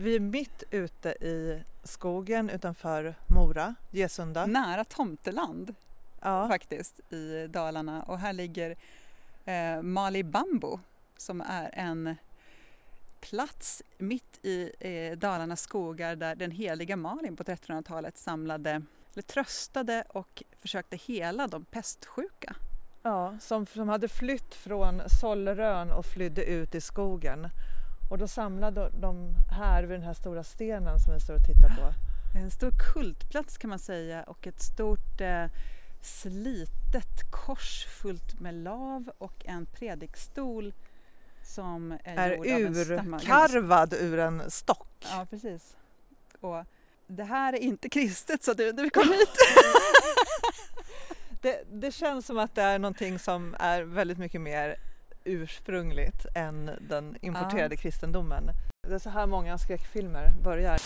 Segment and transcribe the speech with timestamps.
[0.00, 4.46] Vi är mitt ute i skogen utanför Mora, Gesunda.
[4.46, 5.74] Nära Tomteland
[6.20, 8.76] Ja, faktiskt i Dalarna och här ligger
[9.44, 10.80] eh, Mali Bambo
[11.16, 12.16] som är en
[13.20, 20.04] plats mitt i eh, Dalarnas skogar där den heliga Malin på 1300-talet samlade, eller tröstade
[20.08, 22.54] och försökte hela de pestsjuka.
[23.02, 27.48] ja som, som hade flytt från Sollerön och flydde ut i skogen.
[28.10, 31.68] Och då samlade de här vid den här stora stenen som vi står och tittar
[31.68, 31.92] på.
[32.38, 35.46] En stor kultplats kan man säga och ett stort eh,
[36.02, 40.74] slitet kors fullt med lav och en predikstol
[41.42, 45.06] som är, Är urkarvad ur en stock.
[45.10, 45.76] Ja, precis.
[46.40, 46.64] Och
[47.06, 49.36] det här är inte kristet så du, du kom hit.
[51.42, 54.76] Det, det känns som att det är någonting som är väldigt mycket mer
[55.24, 58.50] ursprungligt än den importerade kristendomen.
[58.88, 60.78] Det är så här många skräckfilmer börjar.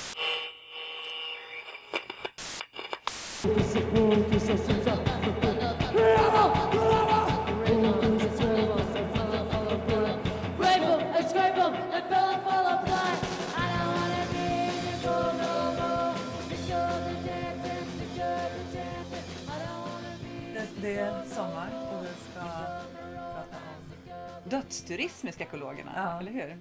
[24.55, 26.21] Dödsturism i skekologerna, Ja.
[26.21, 26.61] eller hur?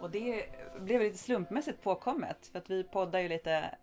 [0.00, 0.46] Och det
[0.80, 3.74] blev lite slumpmässigt påkommet för att vi poddar ju lite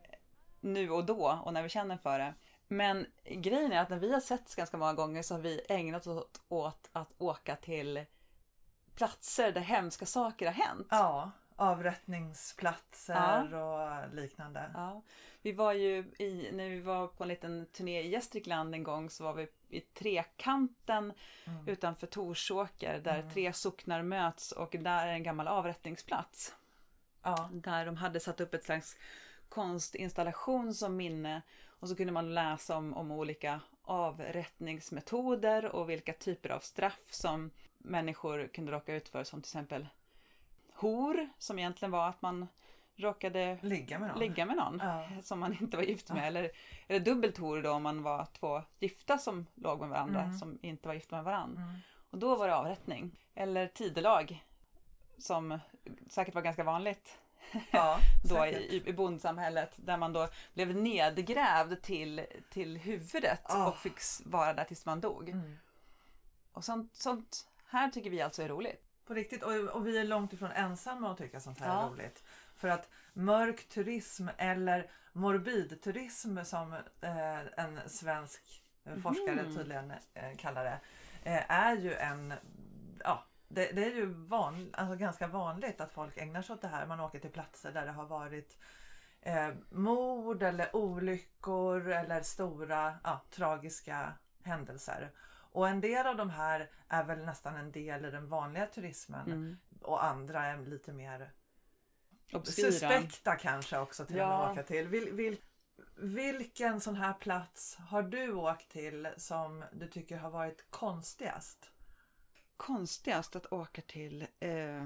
[0.59, 2.33] nu och då och när vi känner för det.
[2.67, 6.07] Men grejen är att när vi har sett ganska många gånger så har vi ägnat
[6.07, 8.05] oss åt att åka till
[8.95, 10.87] platser där hemska saker har hänt.
[10.89, 14.71] Ja, avrättningsplatser och liknande.
[14.73, 15.01] Ja,
[15.41, 19.09] vi var ju i, när vi var på en liten turné i Gästrikland en gång
[19.09, 21.13] så var vi i Trekanten
[21.45, 21.67] Mm.
[21.67, 26.55] utanför Torsåker där tre socknar möts och där är en gammal avrättningsplats.
[27.23, 27.49] Ja.
[27.53, 28.97] Där de hade satt upp ett slags
[29.49, 31.41] konstinstallation som minne
[31.79, 37.51] och så kunde man läsa om, om olika avrättningsmetoder och vilka typer av straff som
[37.77, 39.87] människor kunde råka ut för som till exempel
[40.81, 42.47] hor som egentligen var att man
[42.95, 44.19] råkade Ligga med någon.
[44.19, 45.07] ligga med någon Ja.
[45.23, 46.27] som man inte var gift med.
[46.27, 46.51] Eller,
[46.87, 50.37] eller dubbelt hor då om man var två gifta som låg med varandra Mm.
[50.37, 51.61] som inte var gifta med varandra.
[51.61, 51.75] Mm.
[52.09, 53.11] Och då var det avrättning.
[53.35, 54.45] Eller tidelag
[55.17, 55.59] som
[56.09, 57.17] säkert var ganska vanligt
[57.71, 57.97] Ja,
[58.29, 63.67] då i, i bondsamhället där man då blev nedgrävd till, till huvudet Ah.
[63.67, 65.29] och fick vara där tills man dog.
[65.29, 65.57] Mm.
[66.51, 68.83] Och sånt, sånt här tycker vi alltså är roligt.
[69.05, 71.85] På riktigt, och, och vi är långt ifrån ensamma att tycka sånt här Ja.
[71.85, 72.23] är roligt.
[72.55, 79.55] För att mörk turism eller morbid turism som eh, en svensk eh, forskare Mhm.
[79.55, 80.79] tydligen eh, kallar det,
[81.23, 82.33] eh, är ju en
[83.03, 86.67] ja, det, det är ju van, alltså ganska vanligt att folk ägnar sig åt det
[86.67, 86.85] här.
[86.85, 88.57] Man åker till platser där det har varit
[89.21, 94.13] eh, mord eller olyckor eller stora ja, tragiska
[94.43, 95.11] händelser.
[95.51, 99.25] Och en del av de här är väl nästan en del i den vanliga turismen
[99.31, 99.57] Mm.
[99.81, 101.31] och andra är lite mer
[102.33, 102.71] Obskyra.
[102.71, 104.43] suspekta kanske också till Ja.
[104.45, 104.87] att åka till.
[104.87, 105.37] Vil, vil,
[105.95, 111.71] vilken sån här plats har du åkt till som du tycker har varit konstigast?
[112.57, 114.85] Konstigast att åka till eh,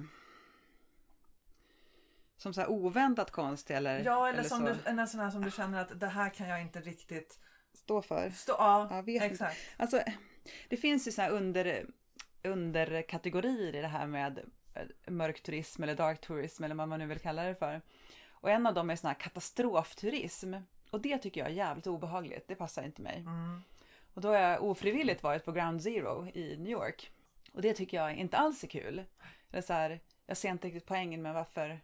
[2.37, 4.65] som så oväntat konstig eller, Ja, eller, som så.
[4.73, 7.39] du, en sån här som du känner att det här kan jag inte riktigt
[7.73, 8.29] stå för.
[8.29, 8.53] stå...
[8.57, 9.25] Ja, Jag vet inte.
[9.25, 9.57] exakt.
[9.77, 10.01] Alltså,
[10.67, 11.85] det finns ju så här under,
[12.43, 14.39] underkategorier i det här med
[14.73, 17.81] eh, mörk turism eller dark tourism eller vad man nu vill kalla det för.
[18.27, 20.53] Och en av dem är sån här katastrofturism.
[20.91, 22.47] Och det tycker jag är jävligt obehagligt.
[22.47, 23.17] Det passar inte mig.
[23.17, 23.61] Mm.
[24.13, 27.11] Och då har jag ofrivilligt varit på Ground Zero i New York.
[27.53, 29.03] Och det tycker jag inte alls är kul.
[29.51, 31.79] Eller så här, jag ser inte riktigt poängen med varför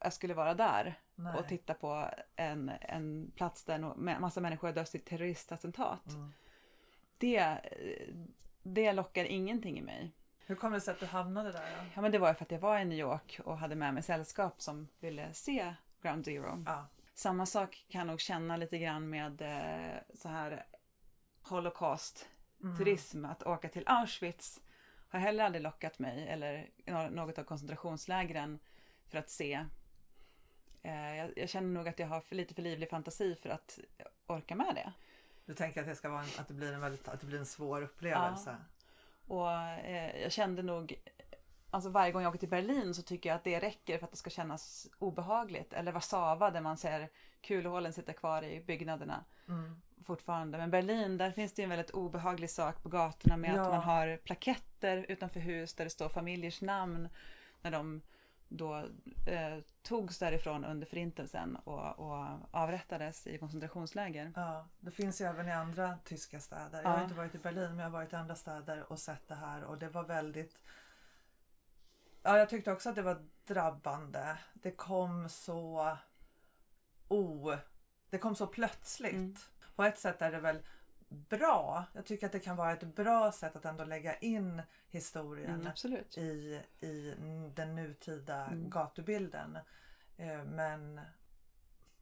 [0.00, 1.36] jag skulle vara där Nej.
[1.38, 6.08] och titta på en, en plats där en massa människor har dött i terroristattentat.
[6.08, 6.32] Mm.
[7.18, 7.58] Det,
[8.62, 10.12] det lockar ingenting i mig.
[10.46, 11.60] Hur kom det sig att du hamnade där?
[11.60, 11.84] Då?
[11.94, 14.02] Ja, men det var för att jag var i New York och hade med mig
[14.02, 16.62] sällskap som ville se Ground Zero.
[16.66, 16.86] Ja.
[17.14, 20.66] Samma sak kan jag nog känna lite grann med eh, så här
[21.42, 23.18] Holocaust-turism.
[23.18, 23.30] Mm.
[23.30, 24.60] Att åka till Auschwitz
[25.08, 28.58] har heller aldrig lockat mig eller nå- något av koncentrationslägren
[29.08, 29.64] för att se.
[30.82, 33.78] Eh, jag, jag känner nog att jag har för lite för livlig fantasi för att
[34.26, 34.92] orka med det.
[35.46, 37.38] Du tänker att det, ska vara en, att, det blir en väldigt, att det blir
[37.38, 38.56] en svår upplevelse?
[39.26, 40.94] Och eh, jag kände nog,
[41.70, 44.10] alltså varje gång jag åker till Berlin så tycker jag att det räcker för att
[44.10, 45.72] det ska kännas obehagligt.
[45.72, 47.08] Eller Warszawa där man ser
[47.40, 49.80] kulhålen sitta kvar i byggnaderna Mm.
[50.04, 50.58] fortfarande.
[50.58, 53.60] Men Berlin, där finns det en väldigt obehaglig sak på gatorna med Ja.
[53.62, 57.08] att man har plaketter utanför hus där det står familjers namn
[57.62, 58.02] när de
[58.48, 58.76] då
[59.26, 64.32] eh, togs därifrån under förintelsen och, och avrättades i koncentrationsläger.
[64.36, 66.82] Ja, det finns ju även i andra tyska städer.
[66.82, 67.02] Jag har Ja.
[67.02, 69.64] inte varit i Berlin men jag har varit i andra städer och sett det här
[69.64, 70.62] och det var väldigt
[72.22, 74.38] Ja, jag tyckte också att det var drabbande.
[74.54, 75.96] Det kom så
[77.08, 77.54] o...
[78.10, 79.14] Det kom så plötsligt.
[79.14, 79.36] Mm.
[79.76, 80.58] På ett sätt är det väl
[81.08, 81.84] bra.
[81.92, 85.60] Jag tycker att det kan vara ett bra sätt att ändå lägga in historien Mm,
[86.16, 87.14] i, i
[87.54, 88.70] den nutida Mm.
[88.70, 89.58] gatubilden.
[90.16, 91.00] Eh, Men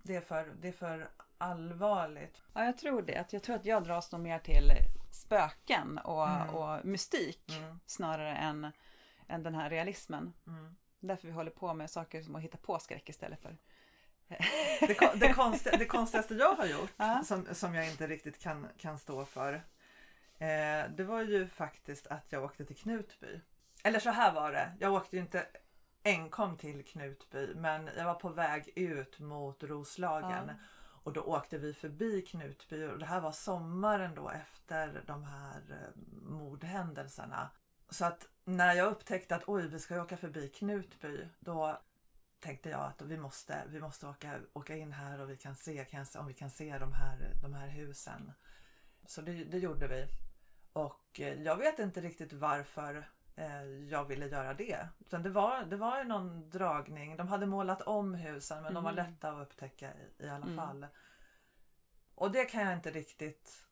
[0.02, 2.42] det är, för, det är för allvarligt.
[2.54, 3.26] Ja, jag tror det.
[3.30, 4.72] Jag tror att jag dras nog mer till
[5.10, 6.48] spöken och, Mm.
[6.54, 8.70] och mystik Mm, snarare än,
[9.28, 10.32] än den här realismen.
[10.46, 10.76] mm.
[11.00, 13.56] Därför vi håller på med saker som att hitta på skräck istället för...
[14.80, 16.90] Det, det, konstiga, det konstigaste jag har gjort,
[17.24, 19.54] som, som jag inte riktigt kan, kan stå för,
[20.38, 23.40] eh, det var ju faktiskt att jag åkte till Knutby.
[23.82, 25.46] Eller så här var det, jag åkte ju inte
[26.04, 30.48] enkom till Knutby, men jag var på väg ut mot Roslagen.
[30.48, 30.54] Ja.
[31.04, 35.60] Och då åkte vi förbi Knutby och det här var sommaren då efter de här
[35.70, 37.50] eh, mordhändelserna.
[37.90, 41.80] Så att när jag upptäckte att oj, vi ska åka förbi Knutby, då
[42.44, 45.84] tänkte jag att vi måste, vi måste åka, åka in här och vi kan se,
[45.84, 48.32] kan, om vi kan se de här, de här husen.
[49.06, 50.06] Så det, det gjorde vi.
[50.72, 54.88] Och eh, jag vet inte riktigt varför eh, jag ville göra det.
[55.00, 57.16] Utan det, var, det var ju någon dragning.
[57.16, 59.04] De hade målat om husen men de var Mm.
[59.06, 60.56] lätta att upptäcka i, i alla Mm.
[60.56, 60.86] fall.
[62.14, 63.66] Och det kan jag inte riktigt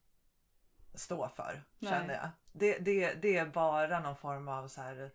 [0.94, 1.92] stå för, Nej.
[1.92, 2.28] känner jag.
[2.52, 5.10] Det, det, det är bara någon form av så här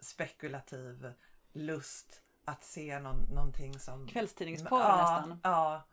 [0.00, 1.12] spekulativ
[1.52, 4.08] lust att se någon, någonting som...
[4.08, 5.40] Kvällstidningsporr ja, nästan.
[5.42, 5.86] Ja.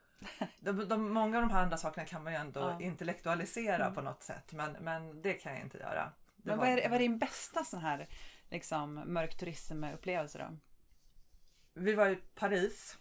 [0.59, 2.81] De, de, många av de här andra sakerna kan man ju ändå Ja.
[2.81, 3.95] intellektualisera Mm.
[3.95, 4.51] på något sätt.
[4.53, 6.11] Men, men det kan jag inte göra.
[6.37, 8.07] Det Men vad är, vad är din bästa sån här
[8.49, 10.57] liksom, mörk turismupplevelse då?
[11.73, 12.97] Vi var i Paris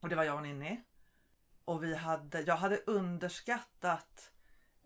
[0.00, 0.80] och det var jag och Ninni.
[1.64, 4.30] Och vi hade, jag hade underskattat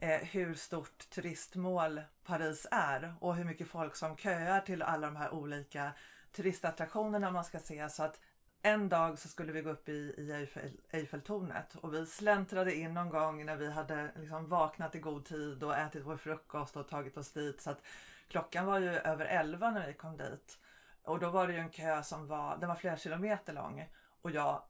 [0.01, 5.17] eh, hur stort turistmål Paris är och hur mycket folk som köar till alla de
[5.17, 5.93] här olika
[6.33, 7.89] turistattraktionerna man ska se.
[7.91, 8.21] Så att
[8.63, 12.95] en dag så skulle vi gå upp i, i Eiffel, Eiffeltornet och vi släntrade in
[12.95, 16.89] någon gång när vi hade liksom vaknat i god tid och ätit vår frukost och
[16.89, 17.61] tagit oss dit.
[17.61, 17.83] Så att
[18.29, 20.59] klockan var ju över elva när vi kom dit.
[21.03, 23.89] Och då var det ju en kö som var, den var flera kilometer lång
[24.23, 24.63] och jag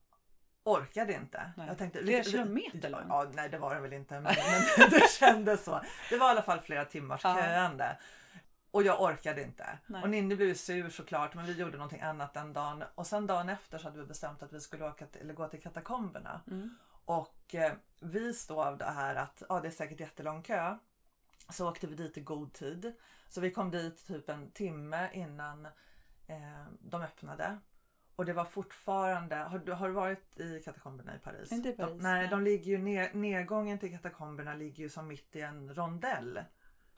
[0.65, 1.53] orkade inte.
[1.57, 1.67] Nej.
[1.69, 3.05] Jag tänkte, Flera kilometer lång?
[3.09, 4.35] Ja, nej det var den väl inte men,
[4.79, 5.81] men det kändes så.
[6.11, 7.35] Det var i alla fall flera timmars Ja.
[7.35, 7.97] köande.
[8.71, 9.79] Och jag orkade inte.
[9.87, 10.03] Nej.
[10.03, 12.85] Och Ninni blev sur såklart men vi gjorde någonting annat den dagen.
[12.95, 15.49] Och sen dagen efter så hade vi bestämt att vi skulle åka till, eller gå
[15.49, 16.41] till katakomberna.
[16.47, 16.75] Mm.
[17.05, 20.77] Och eh, vis då av det här att ja, det är säkert jättelång kö.
[21.51, 22.93] Så åkte vi dit i god tid.
[23.29, 25.67] Så vi kom dit typ en timme innan
[26.27, 27.59] eh, de öppnade.
[28.17, 31.53] Och det var fortfarande, har du, har du varit i katakomberna i Paris?
[31.53, 32.29] Inte i Paris, De, nej, nej.
[32.29, 36.41] de ligger ju ner, nedgången till katakomberna ligger ju som mitt i en rondell.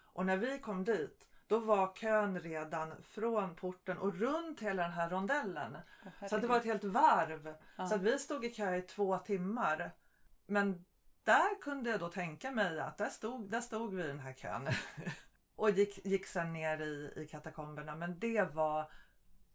[0.02, 4.92] Och när vi kom dit då var kön redan från porten och runt hela den
[4.92, 5.76] här rondellen.
[6.06, 7.54] Åh, Så det var ett helt varv.
[7.76, 7.86] Ja.
[7.86, 9.90] Så att vi stod i kö i två timmar.
[10.46, 10.84] Men
[11.24, 14.32] där kunde jag då tänka mig att där stod, där stod vi i den här
[14.32, 14.68] kön.
[15.56, 17.96] och gick, gick sen ner i, i katakomberna.
[17.96, 18.90] Men det var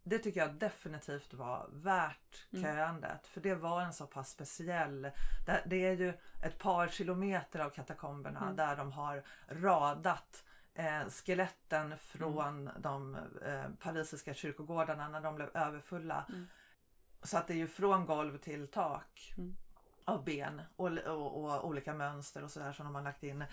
[0.02, 2.64] det tycker jag definitivt var värt Mm.
[2.64, 3.26] köandet.
[3.26, 5.02] För det var en så pass speciell.
[5.46, 6.12] Det, det är ju
[6.42, 8.56] ett par kilometer av katakomberna Mm.
[8.56, 10.44] där de har radat
[10.76, 12.82] eh, skeletten från Mm.
[12.82, 13.14] de
[13.44, 16.26] eh, parisiska kyrkogårdarna när de blev överfulla.
[16.28, 16.46] Mm.
[17.22, 19.56] Så att det är ju från golv till tak Mm.
[20.04, 23.44] av ben och, och, och olika mönster och sådär som de har lagt in.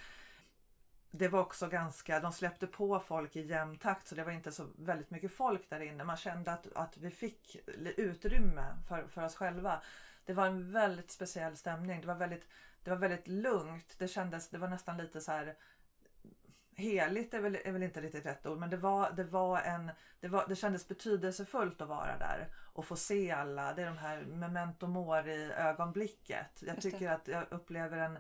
[1.12, 4.52] Det var också ganska, de släppte på folk i jämn takt så det var inte
[4.52, 6.04] så väldigt mycket folk där inne.
[6.04, 7.58] Man kände att, att vi fick
[7.98, 9.82] utrymme för, för oss själva.
[10.26, 12.02] Det var en väldigt speciell stämning.
[12.02, 12.48] Det var väldigt,
[12.84, 13.96] det var väldigt lugnt.
[13.98, 15.56] Det kändes, det var nästan lite så här
[16.76, 19.92] heligt är väl, är väl inte riktigt rätt ord men det var, det var en
[20.20, 23.74] det, var, det kändes betydelsefullt att vara där och få se alla.
[23.74, 26.62] Det är de här memento mori ögonblicket.
[26.62, 28.20] Jag tycker att jag upplever en,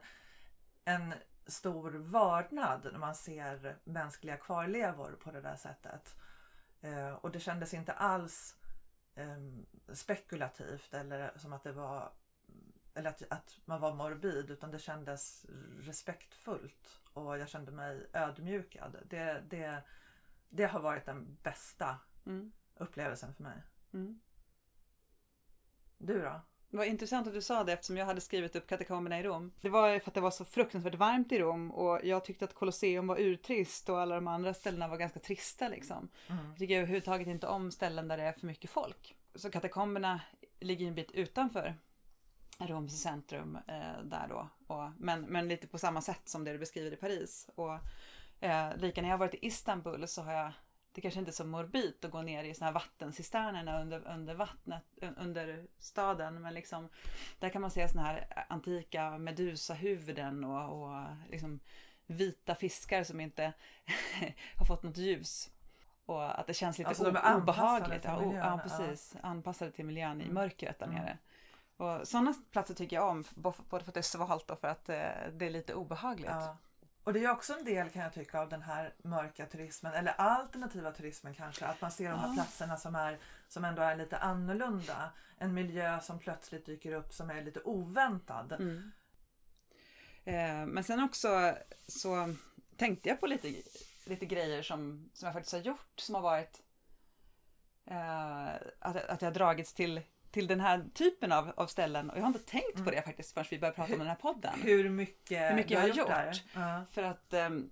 [0.86, 1.14] en
[1.46, 6.16] stor vördnad när man ser mänskliga kvarlevor på det där sättet.
[6.82, 8.56] Eh, och det kändes inte alls
[9.16, 12.12] ehm, spekulativt eller som att det var
[12.94, 15.46] eller att, att man var morbid utan det kändes
[15.80, 18.96] respektfullt och jag kände mig ödmjukad.
[19.10, 19.84] Det, det,
[20.50, 22.52] det har varit den bästa Mm.
[22.76, 23.64] upplevelsen för mig.
[23.94, 24.20] Mm.
[25.98, 26.42] Du då?
[26.70, 29.52] Det var intressant att du sa det eftersom jag hade skrivit upp katakomberna i Rom.
[29.62, 32.54] Det var för att det var så fruktansvärt varmt i Rom och jag tyckte att
[32.54, 36.10] Colosseum var urtrist och alla de andra ställena var ganska trista liksom.
[36.28, 36.46] Mm.
[36.50, 39.16] Jag tycker överhuvudtaget inte om ställen där det är för mycket folk.
[39.36, 40.22] så katakomberna
[40.60, 41.76] ligger en bit utanför
[42.68, 44.50] Roms centrum eh, där då.
[44.68, 47.50] Och, men, men lite på samma sätt som det du beskriver i Paris.
[47.56, 47.80] Och
[48.40, 50.52] eh, lika när jag varit i Istanbul så har jag
[50.96, 54.36] det kanske inte är så morbid att gå ner i såna här vattencisternerna under, under
[54.36, 56.42] vattnet, un- under staden.
[56.42, 56.90] Men liksom,
[57.40, 61.60] där kan man se såna här antika medusahuvuden och, och liksom
[62.06, 63.54] vita fiskar som inte
[64.58, 65.50] har fått något ljus.
[66.06, 68.04] Och att det känns lite Alltså, de obehagligt.
[68.04, 69.16] Ja, miljön, ja, precis.
[69.22, 70.34] Anpassade till miljön i Mm.
[70.36, 71.18] mörkret där nere.
[71.78, 74.90] Och sådana platser tycker jag om, både för att det är svalt och för att
[74.90, 74.96] eh,
[75.34, 76.30] det är lite obehagligt.
[76.30, 76.58] Ja.
[77.04, 80.12] Och det är också en del kan jag tycka av den här mörka turismen eller
[80.12, 81.66] alternativa turismen kanske.
[81.66, 82.34] Att man ser de här Ja.
[82.34, 85.12] platserna som, är, som ändå är lite annorlunda.
[85.38, 88.52] En miljö som plötsligt dyker upp som är lite oväntad.
[88.52, 88.92] Mm.
[90.26, 91.56] Eh, men sen också
[91.88, 92.36] så
[92.78, 93.54] tänkte jag på lite,
[94.06, 96.62] lite grejer som, som jag faktiskt har gjort som har varit
[97.86, 98.48] eh,
[98.80, 100.02] att, att jag har dragits till,
[100.34, 102.86] till den här typen av, av ställen och jag har inte tänkt Mm.
[102.86, 104.54] på det faktiskt förrän vi började prata om den här podden.
[104.64, 106.08] Hur mycket, Hur mycket jag har gjort.
[106.08, 106.42] där.
[106.54, 106.86] Ja.
[106.92, 107.70] För att eh, om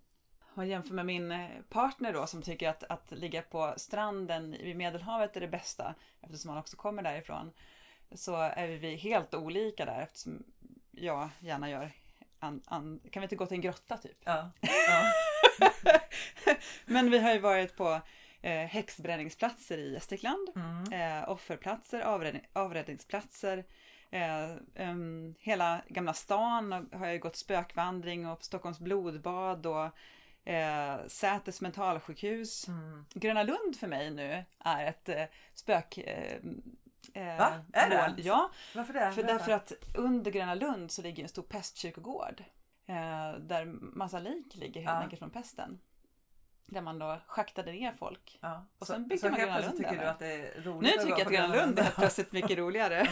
[0.54, 4.76] man jämför med min eh, partner då som tycker att, att ligga på stranden vid
[4.76, 7.52] Medelhavet är det bästa eftersom han också kommer därifrån.
[8.16, 10.44] Så är vi helt olika där eftersom
[10.92, 11.92] jag gärna gör
[12.40, 14.18] an, an, kan vi inte gå till en grotta typ?
[14.24, 14.52] Ja.
[14.88, 16.00] Ja.
[16.86, 18.02] Men vi har ju varit på
[18.42, 20.94] eh, häxbränningsplatser i Gästrikland, Mm.
[21.22, 23.66] eh, offerplatser, avräddning, avräddningsplatser.
[24.10, 29.90] Eh, em, hela Gamla stan har jag gått spökvandring och Stockholms blodbad och
[30.50, 32.68] eh, Säters mentalsjukhus.
[32.68, 33.06] Mm.
[33.14, 35.98] Gröna Lund för mig nu är ett eh, spök...
[35.98, 36.36] Eh,
[37.14, 37.66] eh, Va?
[37.74, 38.08] Är det?
[38.08, 38.26] mål.
[38.26, 39.12] Ja, Varför det?
[39.12, 42.44] för därför att under Gröna Lund så ligger en stor pestkyrkogård.
[42.86, 45.02] Eh, där massa lik ligger helt Ja.
[45.04, 45.80] enkelt från pesten.
[46.72, 48.40] Där man då schaktade ner folk.
[48.42, 48.66] Ja.
[48.80, 50.82] Och så, sen byggde så man helt Gröna Lund tycker du att det är roligt
[50.96, 53.08] Nu tycker jag att Gröna Lund är plötsligt mycket roligare.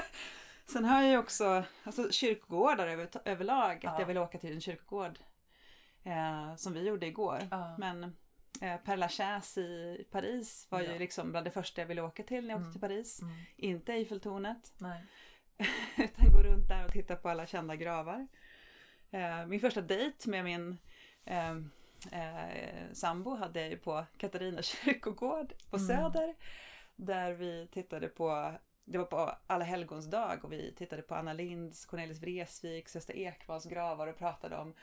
[0.66, 3.76] Sen har jag ju också alltså, kyrkogårdar över, överlag.
[3.76, 3.96] Att Ja.
[4.00, 5.18] jag vill åka till en kyrkogård.
[6.04, 7.48] Eh, som vi gjorde igår.
[7.50, 7.76] Ja.
[7.78, 8.04] Men
[8.60, 12.46] eh, Père Lachaise i Paris var ju liksom bland det första jag ville åka till
[12.46, 12.72] när jag åkte Mm.
[12.72, 13.22] till Paris.
[13.22, 13.34] Mm.
[13.56, 14.72] Inte Eiffeltornet.
[14.78, 15.04] Nej.
[15.96, 18.26] Utan gå runt där och titta på alla kända gravar.
[19.10, 20.78] Eh, min första dejt med min
[21.24, 21.54] eh,
[22.12, 25.88] eh, sambo hade jag ju på Katarina kyrkogård på Mm.
[25.88, 26.34] Söder.
[26.96, 28.52] Där vi tittade på,
[28.84, 33.12] det var på Alla helgons dag och vi tittade på Anna Linds, Cornelis Vreeswijks, Gösta
[33.12, 34.74] Ekmans gravar och pratade om,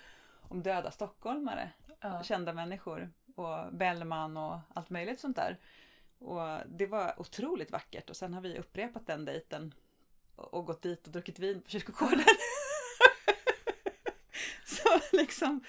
[0.41, 2.24] om döda stockholmare, Ja.
[2.24, 5.57] kända människor och Bellman och allt möjligt sånt där.
[6.19, 9.74] Och det var otroligt vackert och sen har vi upprepat den dejten
[10.36, 12.19] och gått dit och druckit vin på kyrkogården.
[14.65, 15.63] Så liksom,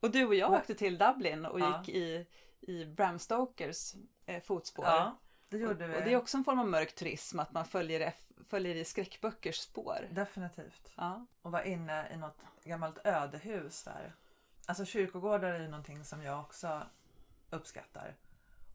[0.00, 2.26] och du och jag åkte till Dublin och gick i,
[2.60, 3.94] i Bram Stokers
[4.26, 4.84] eh, fotspår.
[4.84, 5.96] ja, det gjorde och, vi.
[5.96, 8.14] och det är också en form av mörk turism, att man följer,
[8.46, 10.08] följer i skräckböckers spår.
[10.10, 10.92] Definitivt.
[10.96, 11.26] Ja.
[11.42, 14.14] Och var inne i något gammalt ödehus där.
[14.66, 16.82] Alltså kyrkogårdar är ju någonting som jag också
[17.50, 18.14] uppskattar.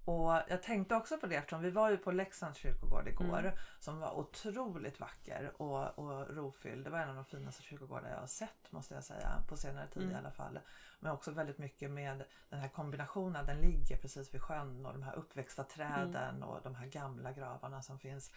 [0.05, 3.53] Och jag tänkte också på det eftersom vi var ju på Leksands kyrkogård igår Mm.
[3.79, 6.83] som var otroligt vacker och, och rofylld.
[6.83, 9.87] Det var en av de finaste kyrkogårdar jag har sett måste jag säga på senare
[9.87, 10.15] tid Mm.
[10.15, 10.59] i alla fall.
[10.99, 13.45] Men också väldigt mycket med den här kombinationen.
[13.45, 16.43] Den ligger precis vid sjön och de här uppväxta träden Mm.
[16.49, 18.31] och de här gamla gravarna som finns.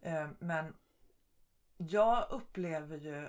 [0.00, 0.74] Eh, Men
[1.76, 3.28] jag upplever ju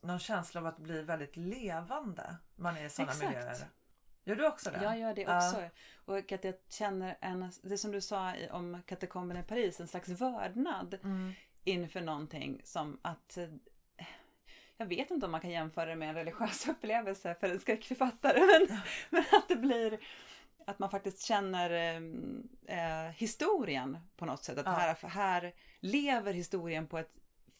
[0.00, 2.36] någon känsla av att bli väldigt levande.
[2.56, 3.28] Man är i sådana Exakt.
[3.34, 3.56] miljöer.
[4.24, 4.82] Gör du också det?
[4.82, 5.36] Jag gör det Ja.
[5.48, 5.62] också.
[6.04, 10.08] Och att jag känner en, det som du sa om katakomberna i Paris, en slags
[10.08, 11.32] vördnad Mm.
[11.64, 13.48] inför någonting som att eh,
[14.76, 18.40] jag vet inte om man kan jämföra det med en religiös upplevelse för en skräckförfattare
[18.40, 18.78] men,
[19.10, 19.98] men att det blir
[20.66, 24.58] att man faktiskt känner eh, eh, historien på något sätt.
[24.58, 24.72] Att Ja.
[24.72, 27.12] här, här lever historien på ett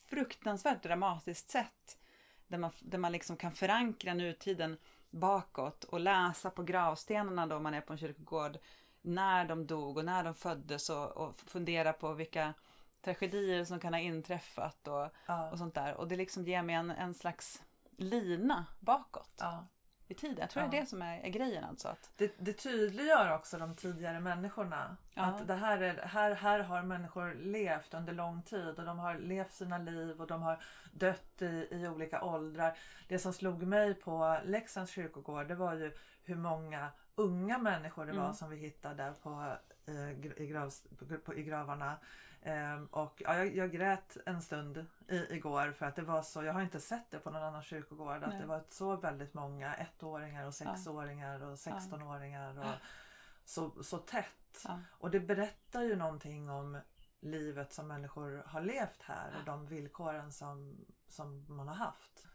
[0.06, 1.98] fruktansvärt dramatiskt sätt.
[2.46, 4.76] Där man, där man liksom kan förankra nutiden
[5.10, 8.58] bakåt och läsa på gravstenarna då man är på en kyrkogård
[9.02, 12.54] när de dog och när de föddes och, och fundera på vilka
[13.02, 15.50] tragedier som kan ha inträffat och, Ja.
[15.50, 15.94] och sånt där.
[15.94, 17.62] Och det liksom ger mig en, en slags
[17.96, 19.66] lina bakåt Ja.
[20.10, 20.36] I tiden.
[20.40, 20.76] Jag tror det Ja.
[20.76, 21.88] är det som är, är grejen alltså.
[21.88, 24.96] Att, Det, det tydliggör också de tidigare människorna.
[25.14, 25.22] Ja.
[25.22, 29.14] Att det här, är, här, här har människor levt under lång tid och de har
[29.18, 30.62] levt sina liv och de har
[30.92, 32.78] dött i, i olika åldrar.
[33.08, 35.92] Det som slog mig på Leksands kyrkogård det var ju
[36.24, 38.34] hur många unga människor det var Mm.
[38.34, 39.52] som vi hittade på,
[39.86, 40.10] eh,
[40.42, 41.96] i, gravs, på, på, i gravarna.
[42.42, 46.42] Ehm, och ja, jag, jag grät en stund i, igår för att det var så,
[46.42, 48.40] jag har inte sett det på någon annan kyrkogård, att Nej.
[48.40, 52.74] det var så väldigt många ettåringar och sexåringar och sextonåringar och
[53.44, 54.64] så, så tätt.
[54.90, 56.78] Och det berättar ju någonting om
[57.20, 60.76] livet som människor har levt här och de villkoren som,
[61.08, 62.26] som man har haft.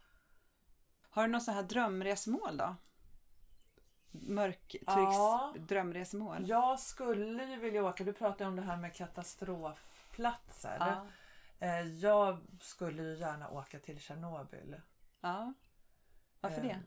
[1.10, 2.76] Har du något så här drömresmål då?
[4.10, 5.54] Mörktrycks Ja.
[5.58, 6.48] drömresmål?
[6.48, 8.94] Jag skulle ju vilja åka, du pratade om det här med
[10.16, 10.76] katastrofplatser.
[10.80, 11.06] Ja.
[11.66, 14.80] Eh, Jag skulle ju gärna åka till Tjernobyl.
[15.20, 15.52] ja.
[16.40, 16.70] Varför det?
[16.70, 16.78] Eh,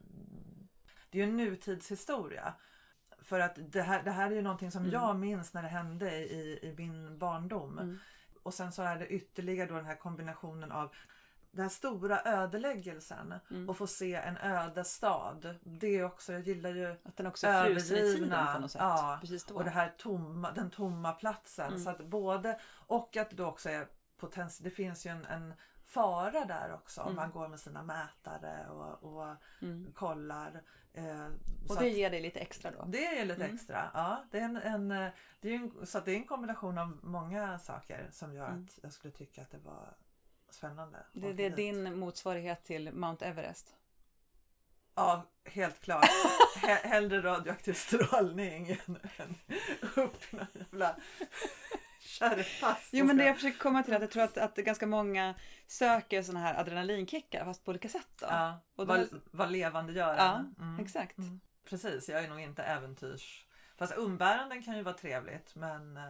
[1.10, 2.54] Det är ju en nutidshistoria.
[3.22, 4.94] För att det här, det här är ju någonting som Mm.
[4.94, 7.80] jag minns när det hände i, i min barndom.
[7.80, 7.98] Mm.
[8.44, 10.96] Och sen så är det ytterligare då den här kombinationen av
[11.52, 13.70] den här stora ödeläggelsen Mm.
[13.70, 15.56] och få se en öde stad.
[15.64, 18.72] Det är också, jag gillar ju Att den också är frusen i tiden på något
[18.72, 18.82] sätt.
[18.82, 19.56] Ja, Precis då.
[19.56, 21.68] och det här tomma, den tomma platsen.
[21.68, 21.80] Mm.
[21.80, 23.88] Så att både, och att det då också är
[24.18, 25.54] potens, det finns ju en, en
[25.86, 27.02] fara där också.
[27.02, 27.16] Mm.
[27.16, 29.92] Man går med sina mätare och, och Mm.
[29.96, 30.62] kollar.
[30.94, 31.26] Eh,
[31.64, 32.86] Och så det att- ger dig lite extra då?
[32.88, 33.56] det är lite Mm.
[33.56, 33.92] extra.
[33.94, 35.10] Ja, det är en, en, eh,
[35.42, 38.64] det är en, så det är en kombination av många saker som gör Mm.
[38.64, 39.94] att jag skulle tycka att det var
[40.54, 41.06] spännande.
[41.14, 43.76] Det, det är din motsvarighet till Mount Everest?
[44.96, 46.06] Ja, helt klart.
[46.62, 49.36] He- hellre radioaktiv strålning än, än
[49.96, 50.96] upp i någon jävla
[52.00, 52.90] kärrpass.
[52.92, 55.36] Jo men det jag försöker komma till är att jag tror att, att ganska många
[55.68, 58.26] söker såna här adrenalinkickar fast på olika sätt då.
[58.30, 60.46] Ja, Och då- vad, vad levande gör Ja.
[60.60, 60.80] Mm.
[60.80, 61.18] exakt.
[61.18, 61.40] Mm.
[61.70, 63.46] Precis, jag är nog inte äventyrs...
[63.78, 66.04] Fast umbäranden kan ju vara trevligt men eh,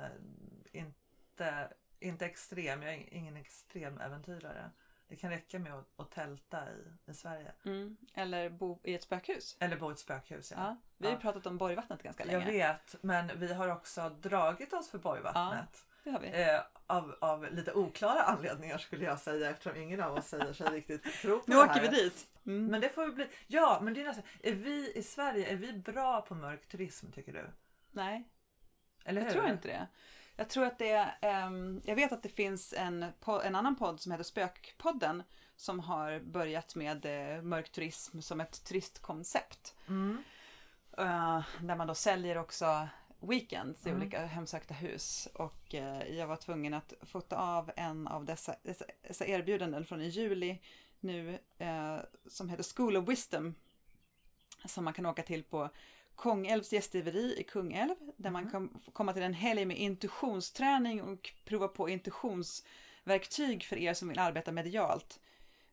[0.71, 2.81] inte, inte extrem.
[2.83, 4.71] Jag är ingen extrem äventyrare.
[5.07, 7.51] Det kan räcka med att, att tälta i, i Sverige.
[7.65, 7.97] Mm.
[8.13, 9.57] Eller bo i ett spökhus.
[9.59, 10.51] Eller bo i ett spökhus.
[10.51, 10.57] Ja.
[10.59, 10.77] Ja.
[10.97, 11.21] Vi har ju Ja.
[11.21, 12.51] pratat om Borgvattnet ganska Jag länge.
[12.51, 15.85] vet, men vi har också dragit oss för Borgvattnet.
[16.03, 16.27] Det har vi.
[16.43, 20.67] Eh, av, av lite oklara anledningar skulle jag säga eftersom ingen av oss säger sig
[20.69, 21.81] riktigt tro på Nu det åker här.
[21.81, 22.27] vi dit.
[22.45, 22.65] Mm.
[22.65, 23.27] Men det får ju bli...
[23.47, 24.23] Ja, men det är nästan...
[24.43, 27.49] Är vi i Sverige, är vi bra på mörk turism tycker du?
[27.91, 28.29] Nej,
[29.05, 29.27] Eller hur?
[29.27, 29.87] jag tror inte det.
[30.39, 33.05] Jag tror att det är, ehm, jag vet att det finns en,
[33.43, 35.23] en annan podd som heter Spökpodden
[35.55, 39.75] som har börjat med eh, mörk turism som ett turistkoncept.
[39.87, 40.23] Mm.
[40.97, 42.87] Eh, där man då säljer också
[43.19, 44.01] weekends i Mm.
[44.01, 45.27] olika hemsökta hus.
[45.33, 48.55] Och eh, jag var tvungen att fota av en av dessa,
[49.03, 50.61] dessa, erbjudanden från i juli
[50.99, 51.97] nu eh,
[52.27, 53.55] som heter School of Wisdom.
[54.65, 55.69] Som man kan åka till på
[56.19, 57.95] Kungälvs gästgiveri i Kungälv.
[58.17, 58.51] Där man Mm.
[58.51, 64.19] kan komma till en helg med intuitionsträning och prova på intuitionsverktyg för er som vill
[64.19, 65.19] arbeta medialt.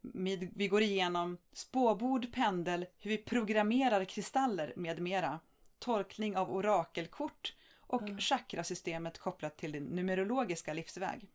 [0.01, 5.41] Med- Vi går igenom spåbord, pendel, hur vi programmerar kristaller med mera.
[5.79, 8.19] Tolkning av orakelkort och Mm.
[8.19, 11.29] chakrasystemet kopplat till din numerologiska livsväg.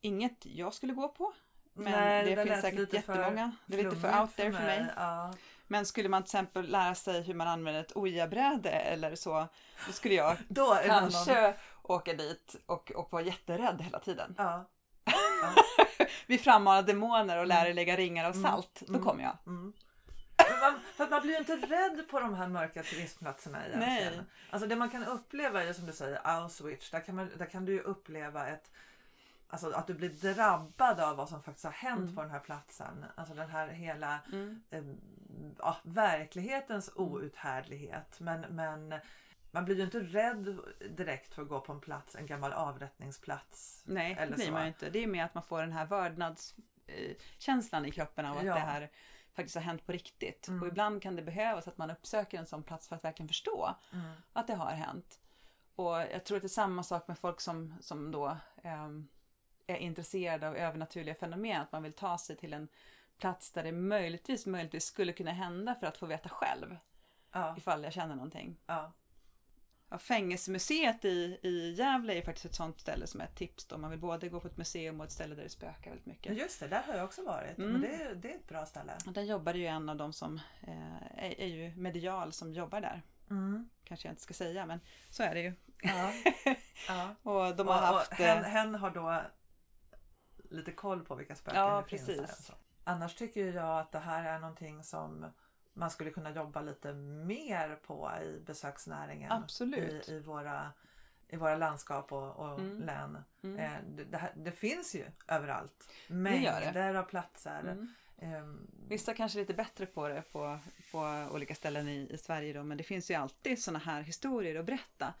[0.00, 1.32] Inget jag skulle gå på.
[1.74, 3.52] Men Nej, det, det finns säkert jättemånga.
[3.66, 4.86] Det är lite för out there för mig.
[4.96, 5.34] Ja.
[5.68, 9.48] Men skulle man till exempel lära sig hur man använder ett Ouija-bräde eller så,
[9.86, 10.98] då skulle jag Då det någon...
[10.98, 14.34] kanske åka dit och, och vara jätterädd hela tiden.
[14.38, 14.68] Ja.
[16.26, 18.50] Vi frammanar demoner och lär er lägga ringar av Mm.
[18.50, 18.82] salt.
[18.86, 19.04] Då Mm.
[19.04, 19.36] kommer jag.
[19.46, 19.72] Mm.
[20.60, 24.12] Man, för att man blir ju inte rädd på de här mörka turistplatserna egentligen.
[24.16, 24.24] Nej.
[24.50, 26.90] Alltså det man kan uppleva är som du säger Auschwitz.
[26.90, 28.70] Där kan, man, där kan du ju uppleva ett
[29.50, 32.14] Alltså att du blir drabbad av vad som faktiskt har hänt Mm.
[32.14, 33.04] på den här platsen.
[33.16, 34.62] Alltså den här hela Mm.
[34.70, 34.84] eh,
[35.58, 38.20] ja, verklighetens outhärdlighet.
[38.20, 38.94] Men, men
[39.50, 40.58] man blir ju inte rädd
[40.90, 43.82] direkt för att gå på en plats, en gammal avrättningsplats.
[43.86, 44.52] Nej, det Eller blir så.
[44.52, 44.90] man ju inte.
[44.90, 48.54] Det är mer att man får den här vördnadskänslan i kroppen av att Ja.
[48.54, 48.90] det här
[49.32, 50.48] faktiskt har hänt på riktigt.
[50.48, 50.62] Mm.
[50.62, 53.74] Och ibland kan det behövas att man uppsöker en sån plats för att verkligen förstå
[53.92, 54.10] Mm.
[54.32, 55.20] att det har hänt.
[55.74, 59.08] Och jag tror att det är samma sak med folk som, som då ehm,
[59.68, 61.60] är intresserade av övernaturliga fenomen.
[61.62, 62.68] Att man vill ta sig till en
[63.18, 66.76] plats där det möjligtvis, möjligtvis skulle kunna hända för att få veta själv
[67.32, 68.56] Ja, ifall jag känner någonting.
[68.66, 68.92] ja.
[69.90, 73.78] Ja, fängelsemuseet i, i Gävle är faktiskt ett sånt ställe som är ett tips då.
[73.78, 76.36] Man vill både gå på ett museum och ett ställe där det spökar väldigt mycket.
[76.36, 77.58] just det, där har jag också varit.
[77.58, 77.72] Mm.
[77.72, 78.92] Men det, är- det är ett bra ställe.
[79.06, 82.80] Och där jobbar ju en av de som eh, är, är ju medial som jobbar
[82.80, 83.02] där.
[83.30, 83.68] Mm.
[83.84, 85.52] Kanske jag inte ska säga men så är det ju.
[85.82, 86.12] Ja.
[86.88, 87.14] ja.
[87.22, 88.10] Och de och, har haft...
[88.10, 89.22] och hen, eh, hen har då
[90.50, 92.16] lite koll på vilka spöken Ja, det finns precis.
[92.16, 92.24] där.
[92.24, 92.52] och så.
[92.84, 95.26] Annars tycker jag att det här är någonting som
[95.72, 99.32] man skulle kunna jobba lite mer på i besöksnäringen.
[99.32, 100.08] Absolut.
[100.08, 100.72] I, i, våra,
[101.28, 102.80] i våra landskap och, och Mm.
[102.80, 103.24] län.
[103.42, 105.88] mm, Eh, det, det, det finns ju överallt.
[106.08, 107.60] Mängder av platser.
[107.60, 107.88] mm.
[108.20, 110.58] Ehm, Vissa kanske är lite bättre på det på,
[110.92, 114.58] på olika ställen i, i Sverige då, men det finns ju alltid sådana här historier
[114.60, 115.14] att berätta.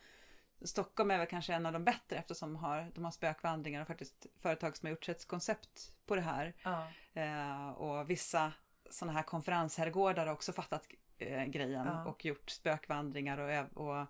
[0.64, 3.86] Stockholm är väl kanske en av de bättre eftersom de har, de har spökvandringar och
[3.86, 6.54] faktiskt företag som har gjort ett koncept på det här.
[6.62, 8.52] ja, Eh, och vissa
[8.90, 10.86] sådana här konferensherrgårdar har också fattat
[11.18, 12.04] eh, grejen Ja.
[12.04, 13.38] och gjort spökvandringar
[13.74, 14.06] och, och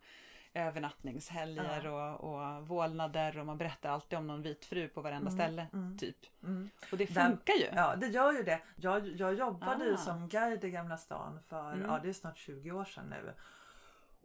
[0.55, 2.15] övernattningshelger Ja.
[2.17, 5.67] och, och vålnader och man berättar alltid om någon vit fru på varenda ställe.
[5.99, 6.17] Typ.
[6.43, 6.71] Mm.
[6.93, 7.67] Och det Där- funkar ju.
[7.75, 8.61] Ja, det gör ju det.
[8.77, 9.97] Jag, jag jobbade ju Ah.
[9.97, 11.91] som guide i Gamla stan för, Mm.
[11.91, 13.33] ja det är snart 20 år sedan nu.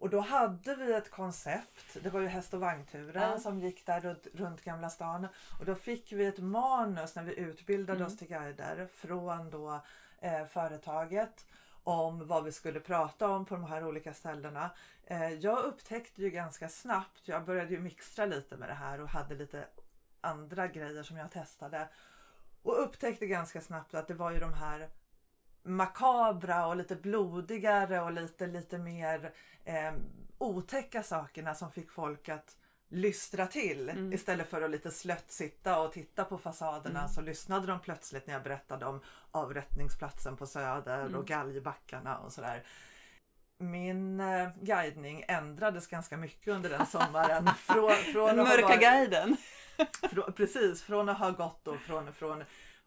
[0.03, 3.39] Och då hade vi ett koncept, det var ju häst och vagnturen Ja.
[3.39, 5.27] som gick där runt, runt Gamla stan.
[5.59, 8.07] Och då fick vi ett manus när vi utbildade Mm.
[8.07, 9.81] oss till guider från då
[10.21, 11.45] eh, företaget
[11.83, 14.69] om vad vi skulle prata om på de här olika ställena.
[15.05, 19.09] Eh, jag upptäckte ju ganska snabbt, jag började ju mixtra lite med det här och
[19.09, 19.65] hade lite
[20.21, 21.89] andra grejer som jag testade.
[22.63, 24.89] Och upptäckte ganska snabbt att det var ju de här
[25.63, 29.33] makabra och lite blodigare och lite, lite mer
[29.65, 29.93] eh,
[30.37, 32.55] otäcka sakerna som fick folk att
[32.89, 33.89] lystra till.
[33.89, 34.13] Mm.
[34.13, 38.33] Istället för att lite slött sitta och titta på fasaderna så lyssnade de plötsligt när
[38.33, 41.15] jag berättade om avrättningsplatsen på Söder Mm.
[41.15, 42.63] och galgbackarna och sådär.
[43.57, 47.47] Min eh, guidning ändrades ganska mycket under den sommaren.
[47.57, 49.37] från, från mörka varit- guiden.
[50.11, 52.43] Frå, precis, från att ha gått och från, från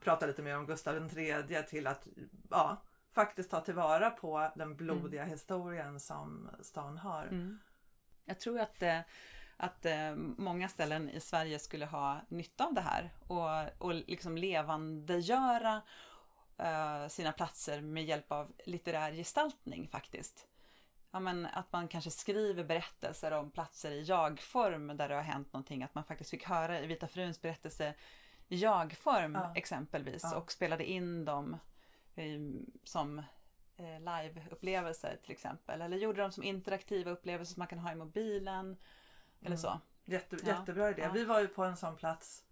[0.07, 2.07] prata lite mer om Gustav III till att
[2.51, 7.23] ja, faktiskt ta tillvara på den blodiga historien som stan har.
[7.23, 7.59] Mm.
[8.25, 9.01] Jag tror att, eh,
[9.57, 14.39] att eh, många ställen i Sverige skulle ha nytta av det här och, och liksom
[14.39, 15.83] levandegöra
[16.59, 20.47] eh, sina platser med hjälp av litterär gestaltning faktiskt.
[21.11, 25.53] Ja, men att man kanske skriver berättelser om platser i jag-form där det har hänt
[25.53, 25.83] någonting.
[25.83, 27.95] Att man faktiskt fick höra i Vita Fruns berättelse
[28.49, 29.53] jag-form Ja.
[29.57, 30.37] exempelvis Ja.
[30.37, 31.57] och spelade in dem
[32.15, 32.41] eh,
[32.85, 33.19] som
[33.77, 35.81] eh, live-upplevelser till exempel.
[35.81, 38.77] Eller gjorde dem som interaktiva upplevelser som man kan ha i mobilen.
[39.43, 39.81] Eller så.
[40.05, 41.11] Jätte, Ja, Jättebra idé.
[41.15, 42.45] Vi var ju på en sån plats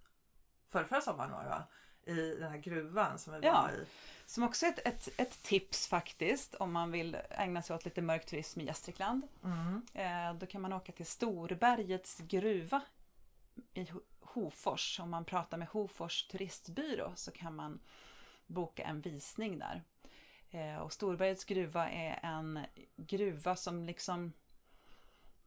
[0.68, 1.64] förra, förra sommaren var det va?
[2.06, 3.52] I den här gruvan som vi Ja.
[3.62, 3.86] var i.
[4.26, 8.02] Som också är ett, ett, ett tips faktiskt om man vill ägna sig åt lite
[8.02, 9.28] mörk turism i Gästrikland.
[9.44, 9.82] Mm.
[9.94, 12.80] Eh, då kan man åka till Storbergets gruva
[13.74, 13.86] i
[14.34, 15.00] Hofors.
[15.00, 17.80] Om man pratar med Hofors turistbyrå så kan man
[18.46, 19.82] boka en visning där.
[20.50, 22.58] Eh, och Storbergets gruva är en
[22.96, 24.32] gruva som liksom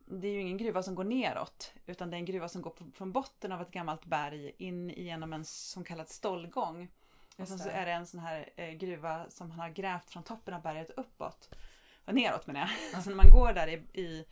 [0.09, 2.73] det är ju ingen gruva som går neråt utan det är en gruva som går
[2.93, 6.91] från botten av ett gammalt berg in genom en som kallas stållgång.
[7.37, 10.23] Och sen så är det en sån här eh, gruva som han har grävt från
[10.23, 11.49] toppen av berget uppåt.
[12.05, 12.69] Och neråt menar jag.
[12.95, 14.25] Alltså när man går där i, i,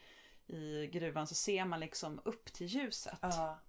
[0.55, 3.19] i gruvan så ser man liksom upp till ljuset.
[3.21, 3.59] Ja.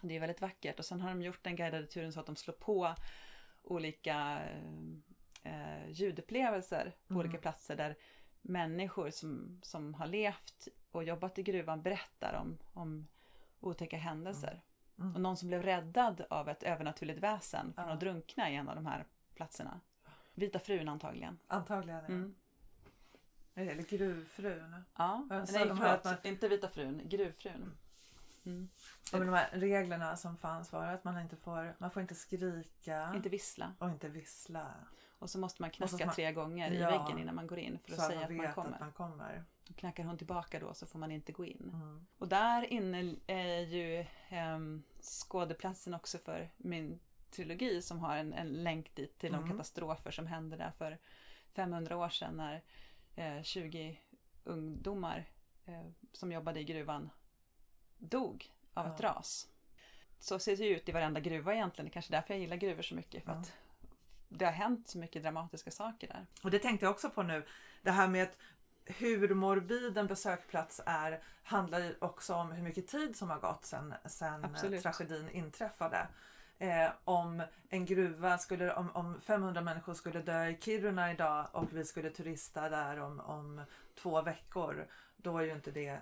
[0.00, 0.78] Det är väldigt vackert.
[0.78, 2.94] Och sen har de gjort den guidade turen så att de slår på
[3.62, 4.42] olika
[5.42, 7.20] eh, ljudupplevelser på Mm.
[7.26, 7.96] olika platser där
[8.42, 13.06] människor som, som har levt och jobbat i gruvan berättar om, om
[13.60, 14.62] otäcka händelser.
[14.98, 15.14] Mm.
[15.14, 17.92] Och någon som blev räddad av ett övernaturligt väsen från Ja.
[17.94, 19.04] att drunkna i en av de här
[19.34, 19.80] platserna.
[20.34, 21.38] Vita frun antagligen.
[21.46, 22.00] Antagligen.
[22.00, 22.06] ja.
[22.14, 22.34] Mm.
[23.54, 24.84] Eller gruvfrun.
[24.96, 27.76] Ja, nej förlåt, inte vita frun, gruvfrun.
[28.46, 28.68] Mm.
[29.12, 33.12] Och de här reglerna som fanns var att man inte får, man får inte skrika
[33.14, 33.72] Inte vissla.
[33.78, 34.74] och inte vissla.
[35.18, 36.90] Och så måste man knacka man- tre gånger i Ja.
[36.90, 38.72] väggen innan man går in för att så att säga man att man vet kommer.
[38.74, 39.44] att man kommer.
[39.70, 41.70] Och knackar hon tillbaka då så får man inte gå in.
[41.74, 42.06] Mm.
[42.18, 44.06] Och där inne är ju
[44.54, 49.50] um, skådeplatsen också för min trilogi som har en, en länk dit till de Mm.
[49.50, 50.98] katastrofer som hände där för
[51.52, 52.62] 500 år sedan när
[53.16, 54.00] eh, 20
[54.44, 55.24] ungdomar
[55.64, 57.10] eh, som jobbade i gruvan
[58.04, 59.08] dog av ett Ja.
[59.08, 59.48] ras.
[60.18, 61.86] Så ser det ju ut i varenda gruva egentligen.
[61.86, 63.24] Det är kanske därför jag gillar gruvor så mycket.
[63.24, 63.38] För Ja.
[63.38, 63.52] att
[64.28, 66.26] det har hänt så mycket dramatiska saker där.
[66.42, 67.44] Och det tänkte jag också på nu.
[67.82, 68.38] Det här med att
[68.84, 73.64] hur morbid en besökplats är handlar ju också om hur mycket tid som har gått
[73.64, 73.94] sedan,
[74.42, 74.82] Absolut.
[74.82, 76.08] tragedin inträffade.
[76.58, 81.72] Eh, om en gruva skulle, om, om 500 människor skulle dö i Kiruna idag och
[81.72, 83.62] vi skulle turista där om, om
[83.94, 84.86] två veckor,
[85.16, 85.98] då är ju inte det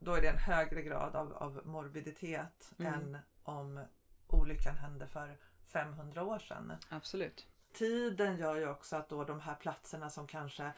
[0.00, 2.94] då är det en högre grad av, av morbiditet Mm.
[2.94, 3.84] än om
[4.26, 7.46] olyckan hände för 500 år sedan Absolut.
[7.72, 10.72] tiden gör ju också att då de här platserna som kanske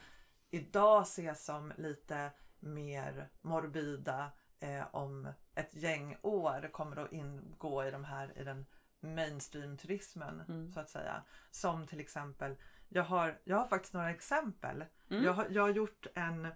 [0.49, 7.91] idag ses som lite mer morbida eh, om ett gäng år kommer att ingå i
[7.91, 8.65] de här i den
[8.99, 10.71] mainstream-turismen Mm.
[10.71, 11.23] så att säga.
[11.51, 12.55] Som till exempel,
[12.89, 14.85] jag har, jag har faktiskt några exempel.
[15.09, 15.23] Mm.
[15.23, 16.47] Jag, har, jag har gjort en,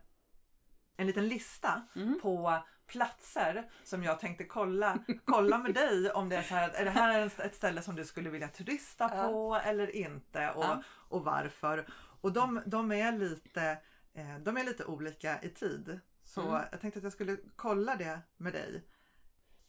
[0.98, 2.20] en liten lista Mm.
[2.22, 6.86] på platser som jag tänkte kolla, kolla med dig om det är så här, är
[6.86, 9.28] det här ett ställe som du skulle vilja turista Ja.
[9.28, 10.84] på eller inte och, Ja.
[10.88, 11.88] och varför.
[12.22, 13.62] Och de, de, är lite,
[14.14, 16.00] eh, de är lite olika i tid.
[16.24, 16.62] Så Mm.
[16.72, 18.84] jag tänkte att jag skulle kolla det med dig.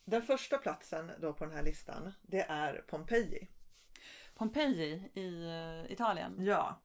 [0.04, 3.48] Den första platsen då på den här listan det är Pompeji.
[4.34, 6.34] Pompeji i eh, Italien.
[6.38, 6.80] Ja,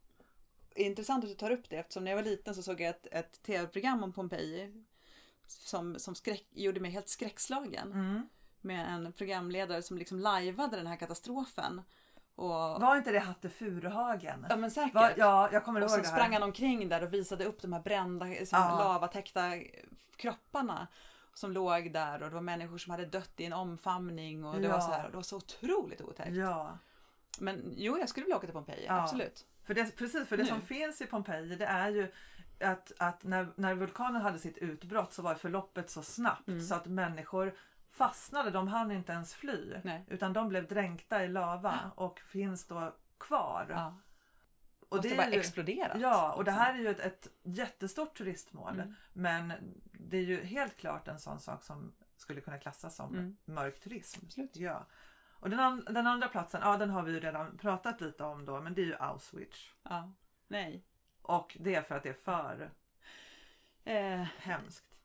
[0.75, 3.07] Intressant att du tar upp det eftersom när jag var liten så såg jag ett,
[3.11, 4.83] ett tv-program om Pompeji
[5.47, 7.91] som, som skräck, gjorde mig helt skräckslagen.
[7.91, 8.27] Mm.
[8.61, 11.81] Med en programledare som liksom lajvade den här katastrofen.
[12.35, 12.49] Och,
[12.81, 14.45] Var inte det Hatte Furuhagen?
[14.49, 14.93] ja men säkert.
[14.93, 16.15] Va, ja, jag kommer och ihåg så det här.
[16.15, 18.79] sprang han omkring där och visade upp de här brända, liksom, Ja.
[18.79, 19.41] lavatäckta
[20.15, 20.87] kropparna.
[21.35, 24.67] Som låg där och det var människor som hade dött i en omfamning och det,
[24.67, 24.81] var, Ja.
[24.81, 26.35] så här, det var så otroligt otäckt.
[26.35, 26.77] Ja,
[27.39, 29.01] Men jo, jag skulle vilja åka till Pompeji, Ja.
[29.01, 29.45] absolut.
[29.63, 30.27] för det, precis.
[30.27, 30.49] För det Nu.
[30.49, 32.11] som finns i Pompeji det är ju
[32.59, 36.61] att, att när, när vulkanen hade sitt utbrott så var förloppet så snabbt Mm.
[36.61, 37.55] så att människor
[37.89, 38.51] fastnade.
[38.51, 39.75] De hann inte ens fly.
[39.83, 40.05] Nej.
[40.09, 43.65] Utan de blev dränkta i lava och finns då kvar.
[43.69, 43.97] Ja.
[44.89, 45.97] och Måste det bara ju, exploderat.
[46.01, 48.73] Ja, och det här är ju ett, ett jättestort turistmål.
[48.73, 48.95] Mm.
[49.13, 49.53] Men
[49.91, 53.37] det är ju helt klart en sån sak som skulle kunna klassas som Mm.
[53.45, 54.25] mörk turism.
[54.25, 54.55] Absolut.
[54.55, 54.85] Ja.
[55.43, 58.45] Och den, an- den andra platsen, ja den har vi ju redan pratat lite om
[58.45, 59.69] då, men det är ju Auschwitz.
[59.83, 60.11] Ja.
[60.47, 60.85] Nej.
[61.21, 62.71] Och det är för att det är för
[63.83, 64.99] Eh, hemskt.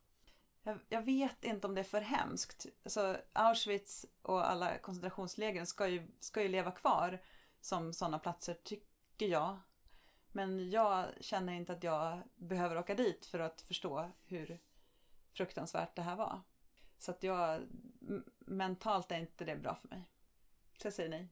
[0.63, 2.67] jag, jag vet inte om det är för hemskt.
[2.85, 7.19] Alltså, Auschwitz och alla koncentrationslägren ska ju, ska ju leva kvar
[7.61, 9.59] som sådana platser, tycker jag.
[10.33, 14.61] Men jag känner inte att jag behöver åka dit för att förstå hur
[15.33, 16.41] fruktansvärt det här var.
[16.99, 17.63] Så att jag,
[18.39, 20.05] mentalt är inte det bra för mig.
[20.83, 21.29] Så jag säger nej.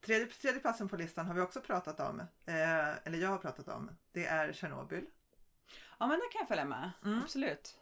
[0.00, 2.26] Tredje, tredje platsen på listan har vi också pratat om, eh,
[3.06, 3.90] eller jag har pratat om.
[4.12, 5.06] Det är Tjernobyl.
[5.98, 7.20] Ja men där kan jag följa med, Mm.
[7.24, 7.80] absolut.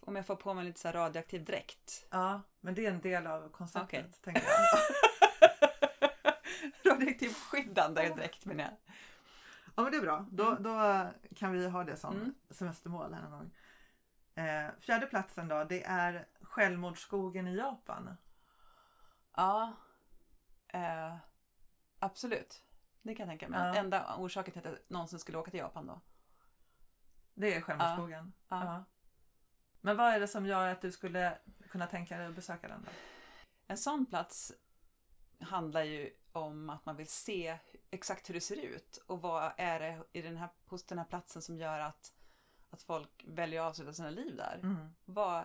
[0.00, 2.06] Om jag får på mig lite så radioaktiv dräkt.
[2.10, 3.88] Ja, men det är en del av konceptet.
[3.88, 4.10] Okej.
[4.22, 4.78] Tänker jag.
[6.92, 8.72] radioaktiv skyddande dräkt menar jag.
[9.76, 10.26] Ja men det är bra.
[10.30, 12.34] Då, då kan vi ha det som Mm.
[12.50, 13.50] semestermål här någon gång.
[14.44, 18.16] Eh, fjärde platsen då, det är självmordsskogen i Japan.
[19.38, 19.72] Ja,
[20.68, 21.16] eh,
[21.98, 22.62] absolut.
[23.02, 23.60] Det kan jag tänka mig.
[23.60, 23.74] Ja.
[23.74, 26.00] Enda orsaken till att jag någonsin skulle åka till Japan då.
[27.34, 28.32] Det är självmordsskogen.
[28.48, 28.64] Ja.
[28.64, 28.84] Ja.
[29.80, 31.38] Men vad är det som gör att du skulle
[31.70, 32.90] kunna tänka dig att besöka den då?
[33.66, 34.52] En sån plats
[35.40, 37.58] handlar ju om att man vill se
[37.90, 41.04] exakt hur det ser ut och vad är det i den här, hos den här
[41.04, 42.12] platsen som gör att,
[42.70, 44.60] att folk väljer att avsluta sina liv där.
[44.62, 44.94] Mm.
[45.04, 45.44] Vad,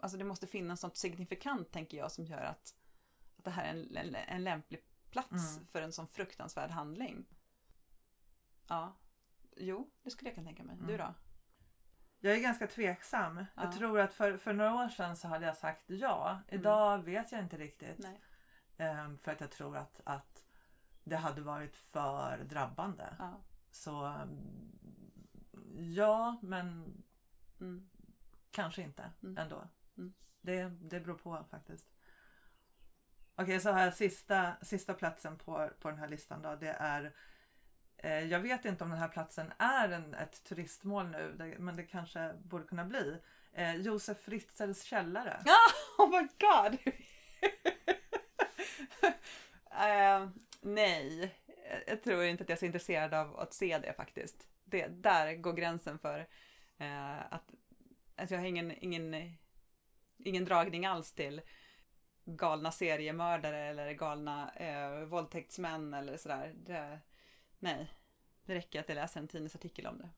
[0.00, 2.74] alltså det måste finnas något signifikant tänker jag som gör att
[3.44, 5.66] det här är en, en, en lämplig plats Mm.
[5.66, 7.26] för en sån fruktansvärd handling.
[8.68, 8.96] Ja,
[9.56, 10.76] jo, det skulle jag kunna tänka mig.
[10.76, 10.98] Du Mm.
[10.98, 11.14] då?
[12.20, 13.36] Jag är ganska tveksam.
[13.38, 13.44] Ja.
[13.64, 16.40] Jag tror att för, för några år sedan så hade jag sagt ja.
[16.48, 18.06] Idag vet jag inte riktigt.
[18.76, 20.44] Ehm, för att jag tror att, att
[21.04, 23.16] det hade varit för drabbande.
[23.18, 23.40] Ja.
[23.70, 24.72] Så mm,
[25.76, 26.94] ja, men
[27.60, 27.90] Mm.
[28.50, 29.38] kanske inte Mm.
[29.38, 29.68] ändå.
[29.96, 30.14] Mm.
[30.40, 31.88] Det, det beror på faktiskt.
[33.36, 36.56] Okej, så har jag sista, sista platsen på, på den här listan då.
[36.56, 37.12] Det är
[37.96, 41.76] eh, jag vet inte om den här platsen är en, ett turistmål nu, det, men
[41.76, 43.18] det kanske borde kunna bli.
[43.52, 45.40] Eh, Josef Fritzels källare.
[45.98, 46.78] Oh my god!
[49.72, 50.28] uh,
[50.60, 54.46] nej, eh, jag tror inte att jag är så intresserad av att se det faktiskt.
[54.64, 56.20] Det, där går gränsen för
[56.80, 57.50] uh, att,
[58.16, 59.36] alltså jag har ingen, ingen,
[60.18, 61.40] ingen dragning alls till
[62.24, 66.52] galna seriemördare eller galna eh, våldtäktsmän eller sådär.
[66.56, 66.98] Det,
[67.58, 67.92] nej,
[68.44, 70.08] det räcker att jag läser en tidningsartikel om det.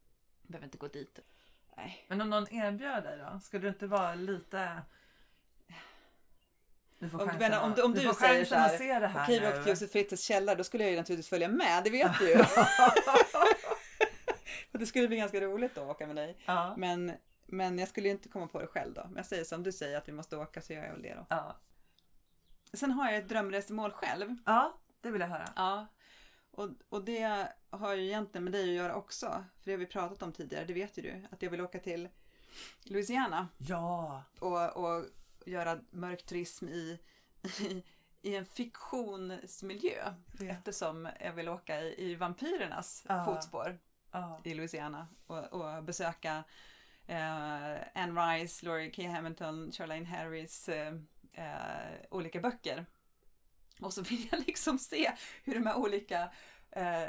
[0.43, 1.19] Jag behöver inte gå dit.
[1.77, 2.05] Nej.
[2.09, 3.41] Men om någon erbjöd dig då?
[3.41, 4.83] Skulle du inte vara lite...
[6.99, 8.99] Du får Om du chansen om du- om du du får säger så här, se
[8.99, 11.49] det här Okej, vi åkte till Josef Fritzels källare, då skulle jag ju naturligtvis följa
[11.49, 12.37] med, det vet du ju.
[14.73, 16.37] Det skulle bli ganska roligt då att åka med dig.
[16.47, 16.75] ja.
[16.79, 17.13] Men,
[17.47, 19.03] men jag skulle ju inte komma på det själv då.
[19.05, 21.15] Men jag säger som du säger att vi måste åka så gör jag väl det
[21.15, 21.27] då.
[21.29, 21.57] Ja.
[22.77, 24.37] Sen har jag ett drömresmål själv.
[24.47, 25.49] ja, det vill jag höra.
[25.57, 25.87] Ja.
[26.51, 29.27] Och, och det har ju egentligen med dig att göra också.
[29.27, 31.27] För det har vi pratat om tidigare, det vet ju du.
[31.31, 32.09] Att jag vill åka till
[32.83, 35.05] Louisiana Ja, och, och
[35.47, 36.99] göra mörk turism i,
[37.61, 37.85] i,
[38.23, 40.15] i en fiktionsmiljö.
[40.39, 40.49] det.
[40.49, 43.25] Eftersom jag vill åka i, i vampyrernas Ja.
[43.25, 43.79] fotspår
[44.13, 44.41] Ja.
[44.45, 46.45] i Louisiana och, och besöka
[47.07, 49.03] eh, Anne Rice, Laurie K.
[49.09, 50.95] Hamilton, Charlene Harris eh,
[51.35, 52.87] eh, olika böcker.
[53.81, 55.13] Och så vill jag liksom se
[55.45, 56.31] hur de här olika
[56.71, 57.09] eh,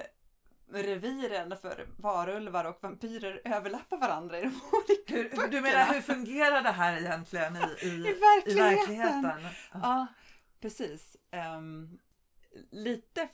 [0.71, 5.47] reviren för varulvar och vampyrer överlappar varandra i de olika Hur, böckerna.
[5.47, 9.21] du menar hur fungerar det här egentligen i, i, I i verkligheten.
[9.21, 9.31] verkligheten?
[9.73, 10.07] Ja,
[10.61, 11.17] precis.
[11.31, 11.99] Ehm,
[12.71, 13.27] lite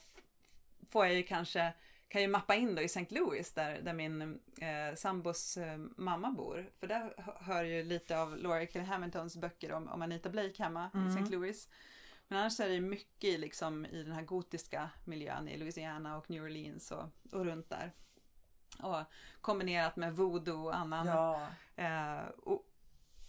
[0.90, 1.72] får jag ju kanske,
[2.12, 3.06] kan ju mappa in då i St.
[3.10, 6.70] Louis där, där min eh, sambos eh, mamma bor.
[6.80, 10.62] För där hö- hör ju lite av Laura Kill Hamiltons böcker om, om Anita Blake
[10.62, 11.08] hemma i Mm.
[11.08, 11.36] St.
[11.36, 11.68] Louis.
[12.28, 16.30] Men annars är det mycket i liksom, i den här gotiska miljön i Louisiana och
[16.30, 17.92] New Orleans och, och runt där.
[18.82, 19.02] Och
[19.40, 21.46] kombinerat med voodoo och annan Ja,
[21.76, 22.64] eh, o-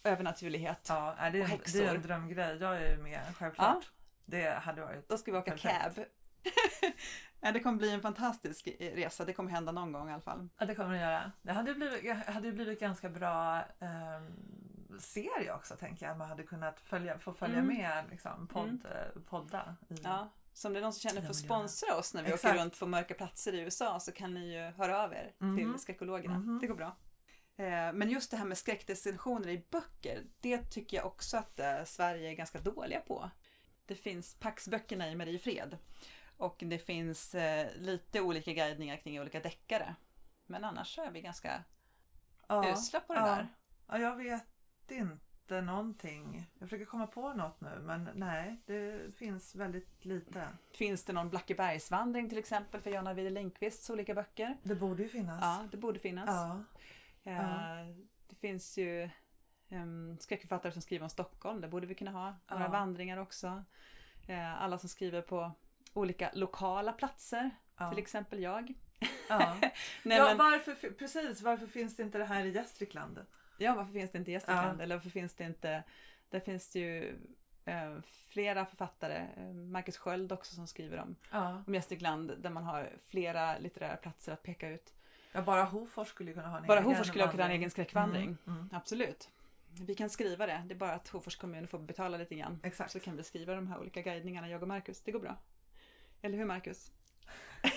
[0.03, 0.85] övernaturlighet.
[0.89, 1.79] ja är det, Och är, häxor.
[1.79, 2.57] det är en drömgrej.
[2.61, 3.91] Jag är ju med, självklart.
[4.25, 5.95] Det hade varit Då ska vi åka Perfekt.
[5.95, 6.05] cab.
[7.53, 9.25] det kommer bli en fantastisk resa.
[9.25, 10.49] Det kommer hända någon gång i alla fall.
[10.57, 11.31] Ja, det kommer det göra.
[11.41, 14.31] Det hade ju blivit, hade blivit ganska bra ehm,
[14.99, 16.17] serie också, tänker jag.
[16.17, 17.77] Man hade kunnat följa, få följa Mm.
[17.77, 19.75] med liksom, podd, eh, podda.
[19.89, 20.29] I, Ja.
[20.55, 22.45] Så om det är någon som känner för att sponsra oss när vi Exakt.
[22.53, 25.57] åker runt på mörka platser i USA så kan ni ju höra av er Mhm.
[25.57, 26.39] till skräckologerna.
[26.39, 26.59] Mhm.
[26.61, 26.97] Det går bra.
[27.57, 31.83] Eh, Men just det här med skräckdestinationer i böcker, det tycker jag också att eh,
[31.85, 33.29] Sverige är ganska dåliga på.
[33.85, 35.77] Det finns Pax-böckerna i Mariefred
[36.43, 39.95] och det finns eh, lite olika guidningar kring olika deckare.
[40.45, 41.63] Men annars så är vi ganska
[42.47, 43.25] ja, usla på det ja.
[43.25, 43.47] där.
[43.87, 44.45] Ja, jag vet
[44.91, 46.51] inte någonting.
[46.59, 50.47] Jag försöker komma på något nu, men nej, det finns väldigt lite.
[50.71, 54.57] Finns det någon Blackebergsvandring till exempel för Jonna Wide Lindqvists olika böcker?
[54.63, 55.39] Det borde ju finnas.
[55.41, 56.29] Ja, det borde finnas.
[56.29, 56.63] ja.
[57.23, 57.77] Eh, Ja.
[58.27, 59.09] Det finns ju
[59.69, 61.61] um, skräckförfattare som skriver om Stockholm.
[61.61, 62.35] Det borde vi kunna ha.
[62.49, 63.63] Några vandringar också.
[64.27, 65.51] Eh, alla som skriver på
[65.93, 67.49] olika lokala platser.
[67.77, 67.89] ja.
[67.89, 68.73] Till exempel jag.
[69.29, 69.55] ja.
[70.03, 73.25] Nej, ja men, varför, precis, varför finns det inte det här i Gästrikland?
[73.57, 74.79] ja, varför finns det inte i Gästrikland?
[74.79, 74.83] Ja.
[74.83, 75.83] Eller varför finns det inte...
[76.29, 77.19] Där finns det ju
[77.65, 77.95] eh,
[78.29, 79.27] flera författare.
[79.37, 81.63] Eh, Marcus Sköld också som skriver om, Ja.
[81.67, 82.33] om Gästrikland.
[82.37, 84.93] Där man har flera litterära platser att peka ut.
[85.31, 87.69] ja, bara Hofors skulle kunna ha en Bara egen Hofors skulle kunna ha en egen
[87.71, 88.37] skräckvandring.
[88.47, 88.69] Mm, mm.
[88.73, 89.29] Absolut.
[89.81, 90.63] Vi kan skriva det.
[90.65, 92.59] Det är bara att Hofors kommun får betala lite grann.
[92.63, 92.91] Exakt.
[92.91, 95.01] Så kan vi skriva de här olika guidningarna, jag och Marcus.
[95.01, 95.37] Det går bra.
[96.23, 96.91] Eller hur Marcus?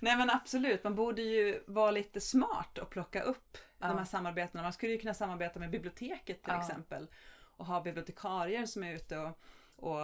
[0.00, 3.88] Nej men absolut, man borde ju vara lite smart och plocka upp Ja.
[3.88, 4.62] de här samarbetena.
[4.62, 6.60] Man skulle ju kunna samarbeta med biblioteket till Ja.
[6.60, 7.08] exempel.
[7.56, 9.38] Och ha bibliotekarier som är ute och,
[9.76, 10.00] och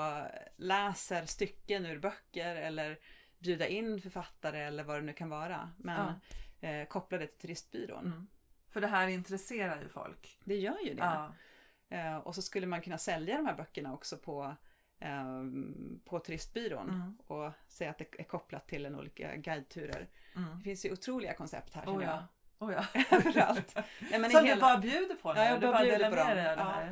[0.57, 2.99] läser stycken ur böcker eller
[3.39, 5.71] bjuda in författare eller vad det nu kan vara.
[5.79, 6.13] Men
[6.61, 8.07] eh, koppla det till turistbyrån.
[8.07, 8.27] Mm.
[8.69, 10.39] För det här intresserar ju folk.
[10.45, 11.03] Det gör ju det.
[11.03, 11.97] Ja.
[11.97, 14.57] Eh, och så skulle man kunna sälja de här böckerna också på,
[15.01, 17.19] ehm, på turistbyrån Mm.
[17.27, 20.09] och säga att det är kopplat till en olika guideturer.
[20.37, 20.57] Mm.
[20.59, 22.25] Det finns ju otroliga koncept här Oh ja.
[22.59, 22.85] Oh ja.
[23.11, 23.75] Överallt.
[24.11, 25.41] Nej, Som hela- du bara bjuder på nu?
[25.41, 26.27] Ja, jag bara bara bjuder på dem.
[26.29, 26.83] det Ja.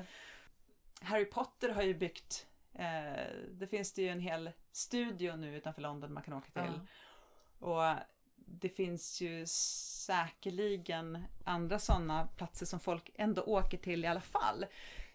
[1.03, 5.83] Harry Potter har ju byggt eh, det finns det ju en hel studio nu utanför
[5.83, 6.81] London man kan åka till.
[7.59, 7.83] Och
[8.37, 14.67] det finns ju säkerligen andra sådana platser som folk ändå åker till i alla fall.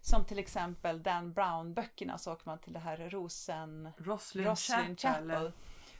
[0.05, 3.89] Som till exempel Dan Brown-böckerna så åker man till det här Rosen...
[3.97, 5.29] Roslyn, Roslyn Chapel.
[5.29, 5.51] Chapel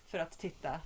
[0.06, 0.82] för att titta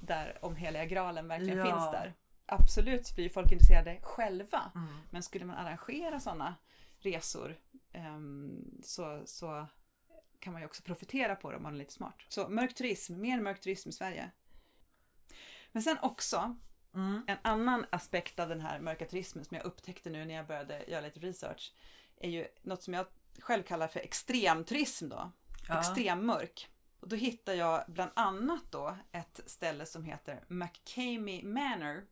[0.00, 1.64] där om heliga graalen verkligen Ja.
[1.64, 2.14] finns där.
[2.46, 4.72] Absolut blir folk intresserade själva.
[4.74, 4.88] Mm.
[5.10, 6.54] Men skulle man arrangera sådana
[6.98, 7.56] resor
[7.92, 9.66] ehm, så, så
[10.40, 12.16] kan man ju också profitera på det om man är lite smart.
[12.28, 14.30] Så mörk turism, mer mörk turism i Sverige.
[15.72, 16.56] Men sen också
[16.94, 17.22] Mm.
[17.26, 20.84] en annan aspekt av den här mörka turismen som jag upptäckte nu när jag började
[20.88, 21.72] göra lite research
[22.20, 23.06] är ju något som jag
[23.40, 25.30] själv kallar för extremturism då.
[25.68, 25.78] Ja.
[25.80, 26.68] Extremmörk.
[27.00, 32.06] Och då hittar jag bland annat då ett ställe som heter McCamey Manor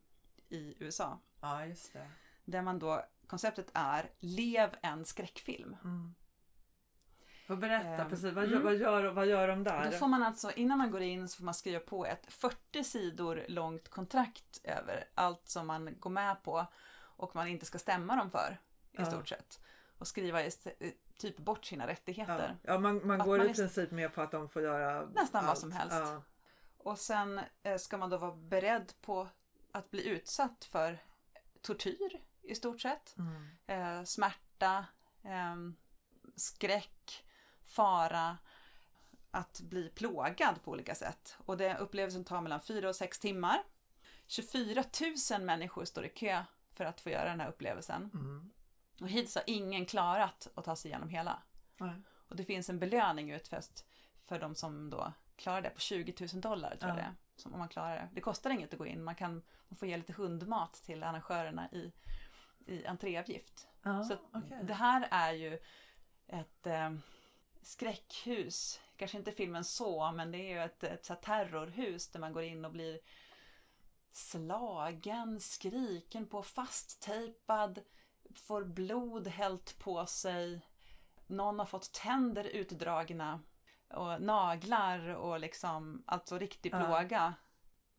[0.49, 1.19] i USA.
[1.41, 2.09] ja, just det.
[2.45, 5.75] Där man då, konceptet är lev en skräckfilm.
[5.83, 6.15] Mm.
[7.47, 8.55] Får berätta Ehm, precis, vad, mm.
[8.55, 9.91] gör, vad, gör, vad gör de där?
[9.91, 12.83] Då får man alltså, innan man går in så får man skriva på ett 40
[12.83, 16.65] sidor långt kontrakt över allt som man går med på
[16.99, 18.57] och man inte ska stämma dem för
[18.91, 19.05] i Ja.
[19.05, 19.59] stort sett.
[19.97, 20.41] Och skriva
[21.17, 21.89] typ bort sina ja.
[21.89, 22.57] rättigheter.
[22.61, 25.43] ja, man, man Att går man i princip med på att de får göra Nästan
[25.43, 25.59] vad allt.
[25.59, 25.95] som helst.
[25.95, 26.21] Ja.
[26.77, 29.27] Och sen eh, ska man då vara beredd på
[29.71, 30.99] att bli utsatt för
[31.61, 33.15] tortyr i stort sett.
[33.17, 33.47] Mm.
[33.67, 34.85] eh, smärta,
[35.23, 35.75] ehm,
[36.35, 37.25] skräck,
[37.65, 38.37] fara,
[39.31, 41.37] att bli plågad på olika sätt.
[41.45, 43.63] Och det upplevelsen tar mellan 4 och 6 timmar.
[44.27, 44.83] 24
[45.31, 48.11] 000 människor står i kö för att få göra den här upplevelsen.
[48.13, 48.51] Mm.
[49.01, 51.43] Och hittills har ingen klarat att ta sig igenom hela.
[51.77, 51.95] Nej.
[52.29, 53.85] Och det finns en belöning utfäst
[54.25, 57.01] för de som då klarar det på 20 000 dollar tror jag Ja.
[57.01, 57.15] det är.
[57.35, 58.09] Som om man klarar det.
[58.13, 59.03] Det kostar inget att gå in.
[59.03, 61.91] Man kan man får ge lite hundmat till arrangörerna i,
[62.65, 63.67] i entréavgift.
[63.83, 64.59] Så okej.
[64.63, 65.59] det här är ju
[66.27, 66.93] ett eh,
[67.61, 68.79] skräckhus.
[68.95, 72.43] Kanske inte filmen så, men det är ju ett, ett här terrorhus där man går
[72.43, 72.99] in och blir
[74.11, 77.79] slagen, skriken på, fasttejpad,
[78.39, 80.61] får blod hällt på sig.
[81.27, 83.39] Någon har fått tänder utdragna
[83.93, 86.79] och naglar och liksom alltså riktig Ja.
[86.85, 87.33] plåga.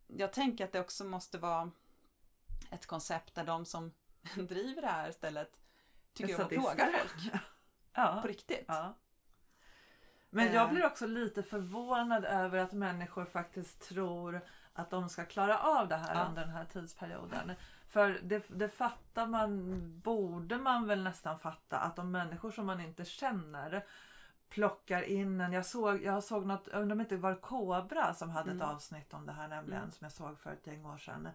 [0.06, 1.70] Jag tänker att det också måste vara
[2.70, 3.92] ett koncept där de som
[4.48, 5.60] driver det här stället
[6.12, 7.32] tycker om att plåga folk
[7.92, 8.18] Ja.
[8.22, 8.64] på riktigt.
[8.68, 8.94] Ja.
[10.30, 10.54] Men Eh.
[10.54, 14.40] jag blir också lite förvånad över att människor faktiskt tror
[14.72, 16.24] att de ska klara av det här Ja.
[16.28, 17.52] under den här tidsperioden.
[17.88, 22.80] För det, det fattar man, borde man väl nästan fatta, att de människor som man
[22.80, 23.84] inte känner
[24.48, 28.14] plockar in en, jag såg, jag såg något, jag undrar om det inte var Kobra
[28.14, 28.62] som hade Mm.
[28.62, 29.90] ett avsnitt om det här nämligen, Mm.
[29.92, 31.28] som jag såg för ett gäng år sedan.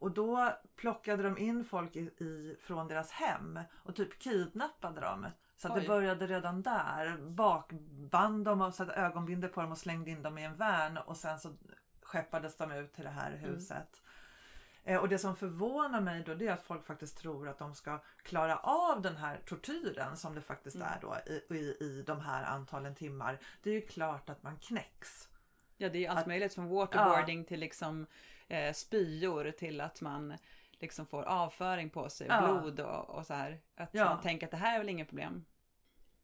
[0.00, 5.26] Och då plockade de in folk i, i, från deras hem och typ kidnappade dem.
[5.56, 7.16] Så det började redan där.
[7.18, 11.16] Bakband dem och satte ögonbindel på dem och slängde in dem i en van och
[11.16, 11.52] sen så
[12.02, 14.02] skeppades de ut till det här huset.
[14.04, 14.07] Eh,
[14.96, 17.98] Och det som förvånar mig då det är att folk faktiskt tror att de ska
[18.22, 20.88] klara av den här tortyren som det faktiskt Mm.
[20.88, 23.38] är då i, i, i de här antalen timmar.
[23.62, 25.28] Det är ju klart att man knäcks.
[25.76, 28.06] Ja, det är allt Att- möjligt från waterboarding till liksom
[28.48, 30.34] eh, spyor till att man
[30.80, 32.40] liksom får avföring på sig, Ja.
[32.60, 33.60] blod och, och så här.
[33.76, 34.04] Att Ja.
[34.04, 35.44] man tänker att det här är väl inget problem.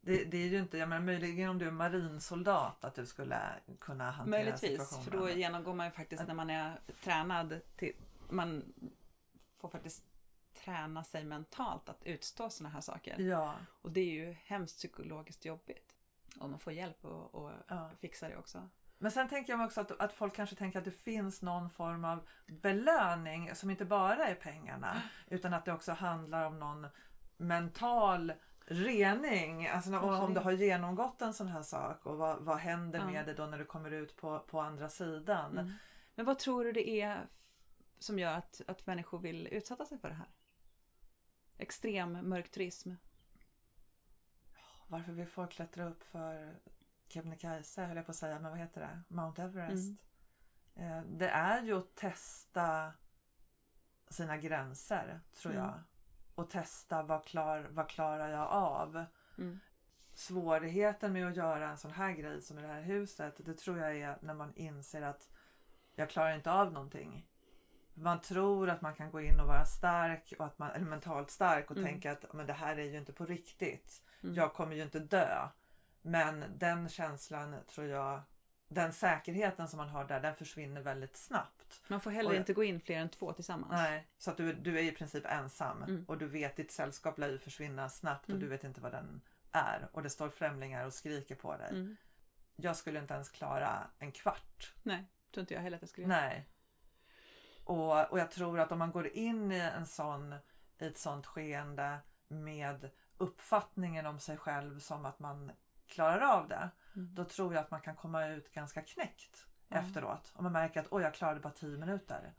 [0.00, 3.38] Det, det är ju inte, jag menar möjligen om du är marinsoldat att du skulle
[3.80, 5.04] kunna hantera Möjligtvis, situationen.
[5.04, 7.92] för då genomgår man ju faktiskt när man är tränad till,
[8.28, 8.74] man
[9.58, 10.04] får faktiskt
[10.54, 13.20] träna sig mentalt att utstå sådana här saker.
[13.20, 15.94] Ja, Och det är ju hemskt psykologiskt jobbigt.
[16.38, 17.90] Om man får hjälp och, och ja.
[18.00, 18.68] fixa det också.
[18.98, 22.04] Men sen tänker jag också att, att folk kanske tänker att det finns någon form
[22.04, 26.86] av belöning som inte bara är pengarna utan att det också handlar om någon
[27.36, 28.32] mental
[28.66, 29.66] rening.
[29.68, 30.40] Alltså Kanske om det.
[30.40, 33.06] du har genomgått en sån här sak och vad, vad händer Ja.
[33.06, 35.58] med dig då när du kommer ut på, på andra sidan.
[35.58, 35.72] Mm.
[36.14, 37.26] Men vad tror du det är
[38.04, 40.28] som gör att, att människor vill utsätta sig för det här?
[41.58, 42.92] Extrem mörkturism.
[44.88, 46.60] Varför vill folk klättra upp för
[47.08, 49.02] Kebnekaise höll jag på att säga, men vad heter det?
[49.14, 50.04] Mount Everest.
[50.74, 52.92] Eh, Det är ju att testa
[54.08, 55.64] sina gränser tror Mm.
[55.64, 55.80] jag.
[56.34, 59.04] Och testa vad, klar, vad klarar jag av.
[59.38, 59.60] Mm.
[60.14, 63.78] Svårigheten med att göra en sån här grej som i det här huset, det tror
[63.78, 65.30] jag är när man inser att
[65.94, 67.28] jag klarar inte av någonting.
[67.94, 71.30] Man tror att man kan gå in och vara stark, och att man, eller mentalt
[71.30, 71.88] stark och Mm.
[71.90, 74.02] tänka att men det här är ju inte på riktigt.
[74.22, 74.34] Mm.
[74.34, 75.48] Jag kommer ju inte dö.
[76.02, 78.20] Men den känslan tror jag,
[78.68, 81.82] den säkerheten som man har där, den försvinner väldigt snabbt.
[81.88, 83.72] Man får heller Och inte gå in fler än två tillsammans.
[83.72, 86.04] Nej, så att du, du är i princip ensam Mm.
[86.08, 88.40] och du vet ditt sällskap lär ju försvinna snabbt och Mm.
[88.40, 89.20] du vet inte vad den
[89.52, 91.68] är och det står främlingar och skriker på dig.
[91.70, 91.96] Mm.
[92.56, 94.74] Jag skulle inte ens klara en kvart.
[94.82, 96.48] Nej, tror inte jag heller att jag skulle Nej.
[97.64, 100.34] Och, och jag tror att om man går in i en sån,
[100.78, 101.98] i ett sånt skeende
[102.28, 105.52] med uppfattningen om sig själv som att man
[105.86, 106.70] klarar av det.
[106.96, 107.14] Mm.
[107.14, 109.76] Då tror jag att man kan komma ut ganska knäckt Ja.
[109.76, 110.32] efteråt.
[110.34, 112.32] Om man märker att oj, jag klarade bara 10 minuter.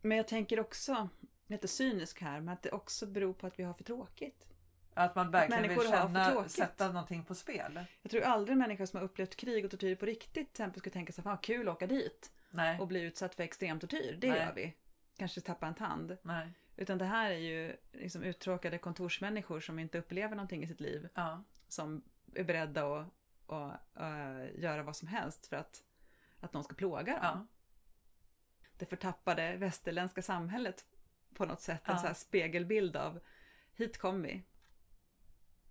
[0.00, 1.08] Men jag tänker också,
[1.46, 4.46] lite cynisk här, men att det också beror på att vi har för tråkigt.
[4.94, 7.84] Att man verkligen vill människor har för känna, sätta någonting på spel.
[8.02, 10.80] Jag tror aldrig en människa som har upplevt krig och tortyr på riktigt till exempel
[10.80, 12.80] skulle tänka sig, fan kul att åka dit Nej.
[12.80, 14.18] och bli utsatt för extrem tortyr.
[14.20, 14.38] Det Nej.
[14.38, 14.74] gör vi.
[15.16, 16.16] Kanske tappa en tand.
[16.22, 16.52] Nej.
[16.76, 21.08] Utan det här är ju liksom uttråkade kontorsmänniskor som inte upplever någonting i sitt liv.
[21.14, 21.44] Ja.
[21.68, 22.02] Som
[22.34, 23.06] är beredda att,
[23.46, 25.82] att, eh, göra vad som helst för att,
[26.40, 27.22] att någon ska plåga dem.
[27.22, 27.46] Ja.
[28.78, 30.84] Det förtappade västerländska samhället
[31.34, 31.82] på något sätt.
[31.84, 32.14] En Ja.
[32.14, 33.20] spegelbild av
[33.74, 34.42] hit kom vi.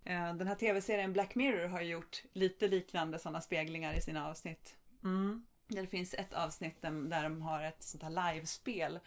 [0.03, 4.75] Eh, Den här tv-serien Black Mirror har gjort lite liknande sådana speglingar i sina avsnitt.
[5.03, 5.45] Mm.
[5.67, 8.99] Det finns ett avsnitt där de har ett sånt här livespel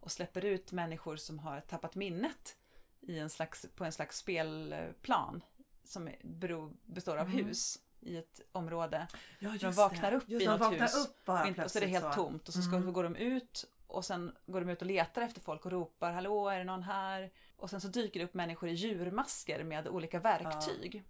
[0.00, 2.56] och släpper ut människor som har tappat minnet
[3.00, 5.42] i en slags, på en slags spelplan
[5.84, 7.46] som beror, består av Mm.
[7.46, 9.06] hus i ett område.
[9.38, 10.94] Ja, De vaknar upp just i något hus.
[11.28, 11.28] Och,
[11.64, 12.92] och så är det helt tomt och så ska, Mm.
[12.92, 16.48] går de ut och sen går de ut och letar efter folk och ropar hallå
[16.48, 17.30] är det någon här?
[17.56, 21.04] Och sen så dyker det upp människor i djurmasker med olika verktyg.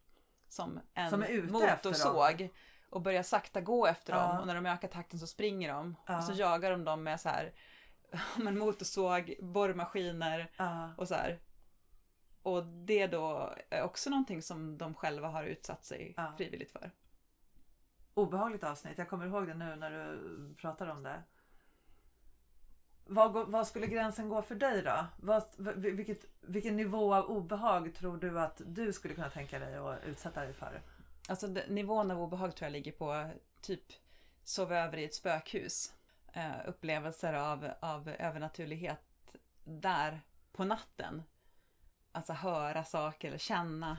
[0.48, 1.20] Som en Som
[1.50, 2.48] motorsåg.
[2.90, 4.28] Och börjar sakta gå efter Ja.
[4.28, 5.96] dem och när de ökar takten så springer de.
[6.06, 6.18] Ja.
[6.18, 7.52] Och så jagar de dem med så här
[8.36, 10.90] med en motorsåg, borrmaskiner Ja.
[10.96, 11.38] och så här.
[12.42, 16.32] Och det då är också någonting som de själva har utsatt sig Ja.
[16.36, 16.90] frivilligt för.
[18.14, 18.98] Obehagligt avsnitt.
[18.98, 21.22] Jag kommer ihåg det nu när du pratar om det.
[23.06, 25.06] Vad, skulle gränsen gå för dig då?
[25.16, 25.44] Vad,
[25.76, 30.40] vilket, vilken nivå av obehag tror du att du skulle kunna tänka dig att utsätta
[30.40, 30.80] dig för?
[31.28, 33.92] Alltså nivån av obehag tror jag ligger på typ
[34.44, 35.92] sova över i ett spökhus.
[36.32, 40.20] Eh, upplevelser av, av övernaturlighet där
[40.52, 41.22] på natten.
[42.12, 43.98] Alltså höra saker eller känna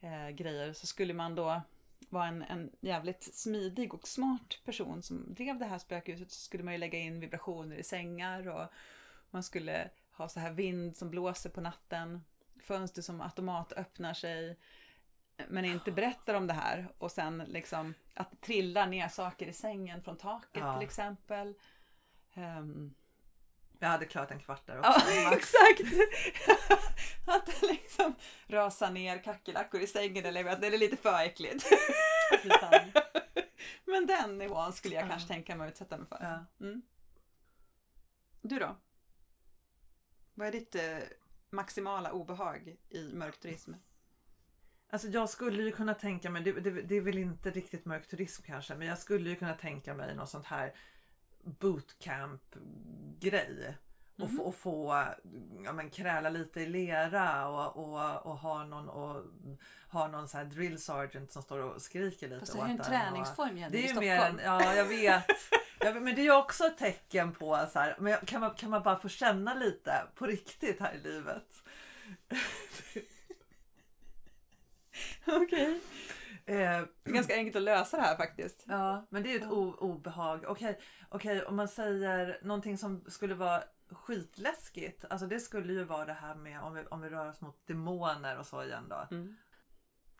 [0.00, 0.72] eh, grejer.
[0.72, 1.62] Så skulle man då
[2.08, 6.64] vara en, en jävligt smidig och smart person som drev det här spökhuset så skulle
[6.64, 8.68] man ju lägga in vibrationer i sängar och
[9.30, 12.24] man skulle ha så här vind som blåser på natten.
[12.60, 14.58] Fönster som automat öppnar sig
[15.48, 19.52] men inte berättar om det här och sen liksom att det trillar ner saker i
[19.52, 20.78] sängen från taket Ja.
[20.78, 21.54] till exempel.
[22.34, 22.94] Ehm,
[23.78, 25.10] Jag hade klarat en kvart där Ja, också.
[25.24, 25.36] max.
[25.36, 25.80] exakt!
[27.26, 28.14] att det liksom
[28.46, 31.64] rasar ner kackerlackor i sängen eller att det är lite för äckligt.
[33.84, 35.08] Men den nivån skulle jag Ja.
[35.08, 36.18] kanske tänka mig att utsätta mig för.
[36.20, 36.44] Ja.
[36.66, 36.82] Mm.
[38.42, 38.76] Du då?
[40.34, 40.98] Vad är ditt eh,
[41.50, 43.72] maximala obehag i mörkturism?
[44.94, 48.06] Alltså jag skulle ju kunna tänka mig, det, det, det är väl inte riktigt mörk
[48.06, 50.74] turism kanske, men jag skulle ju kunna tänka mig något sånt här
[51.44, 52.42] bootcamp
[53.20, 53.76] grej.
[54.18, 55.04] Och, få, och få
[55.64, 59.24] ja, men, kräla lite i lera och, och, och ha någon, och,
[59.88, 62.72] ha någon så här drill sergeant som står och skriker lite Fast det är ju
[62.72, 64.36] en träningsform Jenny, Det i är ju Stockholm.
[64.36, 65.24] mer ja jag vet.
[65.80, 68.54] Ja, men det är ju också ett tecken på så här, men jag- kan man,
[68.54, 71.62] kan man bara få känna lite på riktigt här i livet?
[75.42, 75.80] Okej.
[76.46, 78.64] Eh, Det är ganska enkelt att lösa det här faktiskt.
[78.68, 80.44] Ja, men det är ju ett o- obehag.
[80.46, 85.04] Okej, okej, om man säger någonting som skulle vara skitläskigt.
[85.10, 87.66] Alltså det skulle ju vara det här med om vi, om vi rör oss mot
[87.66, 89.08] demoner och så igen då.
[89.10, 89.36] Mm.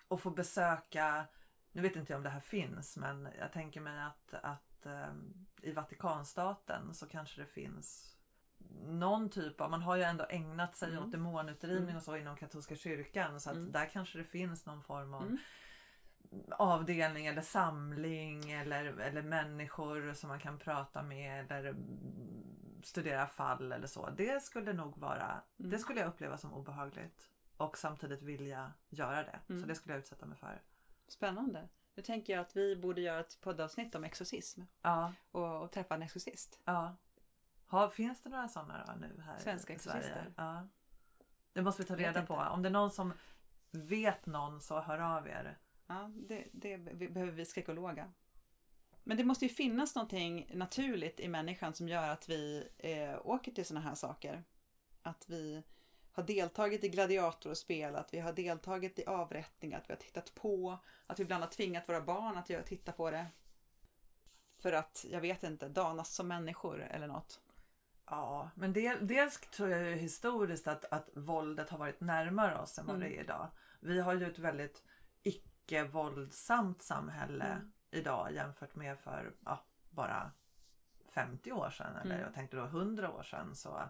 [0.08, 1.24] Och få besöka,
[1.72, 5.46] nu vet inte jag om det här finns, men jag tänker mig att, att ehm,
[5.62, 8.13] i Vatikanstaten så kanske det finns
[8.82, 11.04] någon typ av, man har ju ändå ägnat sig Mm.
[11.04, 11.96] åt demonutdrivning Mm.
[11.96, 13.72] och så inom katolska kyrkan så att Mm.
[13.72, 15.38] där kanske det finns någon form av Mm.
[16.50, 21.76] avdelning eller samling eller, eller människor som man kan prata med eller
[22.82, 24.10] studera fall eller så.
[24.10, 25.70] Det skulle nog vara, Mm.
[25.70, 29.40] det skulle jag uppleva som obehagligt och samtidigt vilja göra det.
[29.46, 29.68] Så Mm.
[29.68, 30.62] det skulle jag utsätta mig för.
[31.08, 31.68] Spännande.
[31.94, 35.94] Nu tänker jag att vi borde göra ett poddavsnitt om exorcism Ja, och, och träffa
[35.94, 36.60] en exorcist.
[36.64, 36.96] ja.
[37.74, 39.98] Ha, finns det några sådana då nu här Svenska i Sverige?
[39.98, 40.32] exorcister?
[40.36, 40.68] Ja.
[41.52, 42.34] Det måste vi ta reda på.
[42.34, 43.12] Om det är någon som
[43.70, 45.58] vet någon så hör av er.
[45.86, 48.12] Ja, det, det be- behöver vi skräckologa.
[49.04, 53.52] Men det måste ju finnas någonting naturligt i människan som gör att vi eh, åker
[53.52, 54.44] till sådana här saker.
[55.02, 55.62] Att vi
[56.12, 60.78] har deltagit i gladiatorspel, att vi har deltagit i avrättningar, att vi har tittat på,
[61.06, 63.26] att vi ibland har tvingat våra barn att titta på det.
[64.58, 67.40] För att, jag vet inte, danas som människor eller något.
[68.06, 72.78] Ja, men del, dels tror jag ju historiskt att, att våldet har varit närmare oss
[72.78, 73.08] än vad Mm.
[73.08, 73.48] det är idag.
[73.80, 74.82] Vi har ju ett väldigt
[75.22, 77.72] icke-våldsamt samhälle Mm.
[77.90, 80.30] idag jämfört med för ja, bara
[81.14, 82.20] 50 år sedan eller Mm.
[82.26, 83.54] jag tänkte då 100 år sedan.
[83.54, 83.82] Så,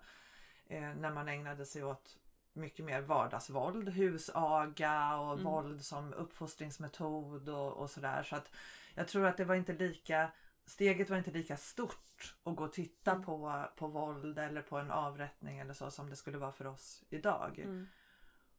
[0.67, 2.19] eh, när man ägnade sig åt
[2.53, 5.45] mycket mer vardagsvåld, husaga och Mm.
[5.45, 8.23] våld som uppfostringsmetod och, och sådär.
[8.23, 8.51] Så att
[8.95, 10.31] jag tror att det var inte lika
[10.67, 13.25] steget var inte lika stort att gå och titta Mm.
[13.25, 17.05] på, på våld eller på en avrättning eller så som det skulle vara för oss
[17.09, 17.59] idag.
[17.59, 17.87] Mm.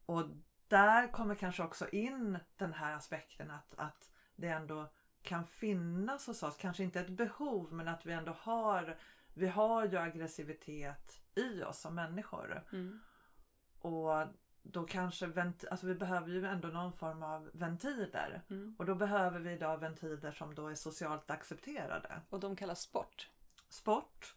[0.06, 0.24] Och
[0.68, 4.92] där kommer kanske också in den här aspekten att, att det ändå
[5.22, 8.98] kan finnas hos oss, kanske inte ett behov men att vi ändå har,
[9.34, 12.64] vi har ju aggressivitet i oss som människor.
[12.72, 13.00] Mm.
[13.80, 14.28] Och
[14.72, 18.42] då kanske, vent, alltså vi behöver ju ändå någon form av ventiler.
[18.50, 18.76] Mm.
[18.78, 22.22] Och då behöver vi idag ventiler som då är socialt accepterade.
[22.30, 23.30] Och de kallas sport.
[23.70, 24.36] Sport.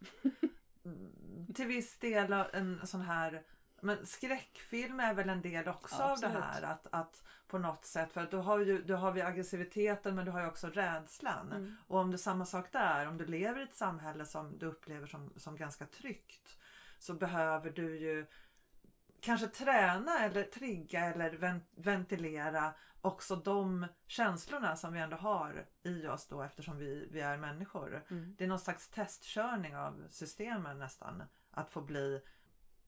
[0.85, 3.43] Mm, Till viss del en sån här
[3.81, 6.62] men skräckfilm är väl en del också Ja, av det här.
[6.62, 10.24] Att, att på något sätt, för att då har, ju, då har vi aggressiviteten men
[10.24, 11.53] du har ju också rädslan.
[11.53, 11.76] Mm.
[11.87, 14.66] Och om det är samma sak där, om du lever i ett samhälle som du
[14.66, 16.59] upplever som, som ganska tryggt
[16.99, 18.26] så behöver du ju
[19.20, 26.06] kanske träna eller trigga eller ven- ventilera också de känslorna som vi ändå har i
[26.06, 28.04] oss då eftersom vi, vi är människor.
[28.10, 28.34] Mm.
[28.38, 31.22] Det är någon slags testkörning av systemen nästan.
[31.50, 32.20] Att få bli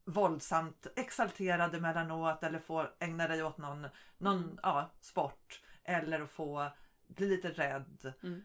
[0.04, 3.86] våldsamt exalterad emellanåt eller få ägna dig åt någon,
[4.18, 4.58] någon Mm.
[4.62, 5.62] ja, sport.
[5.84, 6.70] Eller att få
[7.06, 8.12] bli lite rädd.
[8.22, 8.44] Mm.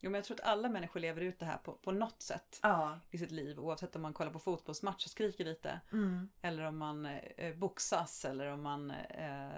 [0.00, 2.60] Jo, men jag tror att alla människor lever ut det här på, på något sätt
[2.62, 2.98] Ja.
[3.10, 3.58] i sitt liv.
[3.60, 5.80] Oavsett om man kollar på fotbollsmatch och skriker lite.
[5.92, 6.28] Mm.
[6.42, 9.50] Eller om man eh, boxas eller om man eh,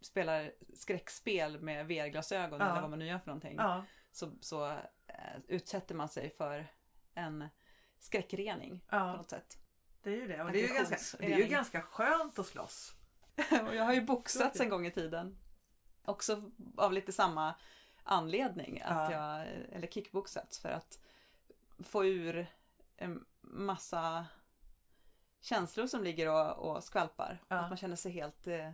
[0.00, 2.70] spelar skräckspel med VR-glasögon Ja.
[2.70, 3.54] eller vad man nu gör för någonting.
[3.58, 3.84] Ja.
[4.12, 4.66] Så, så
[5.06, 6.66] eh, utsätter man sig för
[7.14, 7.48] en
[7.98, 9.58] skräckrening på något sätt.
[10.02, 10.42] det är ju det.
[10.42, 12.92] Och det är ju, ganska, det är ju ganska skönt att slåss.
[13.68, 15.38] och jag har ju boxats en gång i tiden.
[16.04, 17.54] Också av lite samma
[18.06, 18.82] anledning.
[18.84, 19.38] Att Ja.
[19.38, 20.98] jag, eller kickboxats för att
[21.84, 22.46] få ur
[22.96, 24.26] en massa
[25.40, 27.42] känslor som ligger och, och skvalpar.
[27.48, 27.56] Ja.
[27.56, 28.70] Att man känner sig helt eh,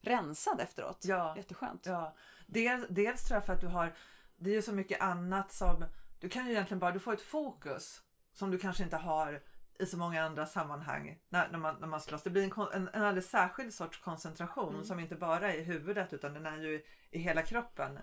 [0.00, 1.04] rensad efteråt.
[1.04, 1.36] Ja.
[1.36, 1.86] Jätteskönt.
[1.86, 2.14] Ja.
[2.46, 3.94] Dels, dels tror jag för att du har,
[4.36, 5.84] det är ju så mycket annat som,
[6.20, 8.02] du kan ju egentligen bara, du får ett fokus
[8.32, 9.42] som du kanske inte har
[9.78, 12.22] i så många andra sammanhang när, när, man, när man slåss.
[12.22, 14.84] Det blir en, en, en alldeles särskild sorts koncentration Mm.
[14.84, 17.98] som inte bara är i huvudet utan den är ju i, i hela kroppen.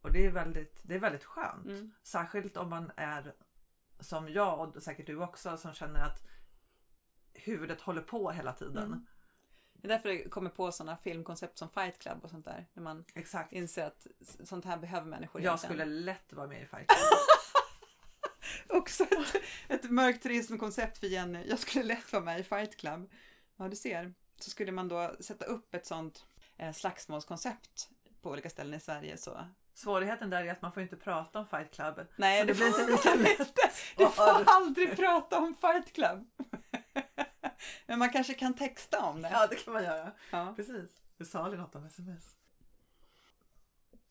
[0.00, 1.66] Och det är väldigt, det är väldigt skönt.
[1.66, 1.90] Mm.
[2.02, 3.34] Särskilt om man är
[4.00, 6.22] som jag och säkert du också som känner att
[7.32, 8.86] huvudet håller på hela tiden.
[8.86, 9.06] Mm.
[9.72, 12.66] Det är därför det kommer på sådana filmkoncept som Fight Club och sånt där.
[12.72, 13.52] När man Exakt.
[13.52, 14.06] inser att
[14.44, 17.18] sånt här behöver människor Jag skulle lätt vara med i Fight Club.
[18.80, 21.46] Också ett, ett mörkt turismkoncept för Jenny.
[21.48, 23.10] Jag skulle lätt vara med i Fight Club.
[23.56, 24.14] Ja, du ser.
[24.40, 26.26] Så skulle man då sätta upp ett sånt
[26.56, 27.90] eh, slagsmålskoncept
[28.22, 29.40] på olika ställen i Sverige så...
[29.74, 32.06] Svårigheten där är att man får inte prata om Fight Club.
[32.16, 33.54] Nej, så det du blir inte lika lätt.
[33.96, 36.30] Du får aldrig prata om Fight Club!
[37.86, 39.30] Men man kanske kan texta om det.
[39.30, 40.12] Ja, det kan man göra.
[40.30, 40.52] Ja.
[40.56, 40.90] Precis.
[41.16, 42.34] Du sa aldrig något om sms.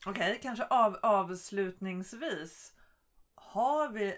[0.05, 2.73] Okej, kanske av, avslutningsvis.
[3.35, 4.17] Har vi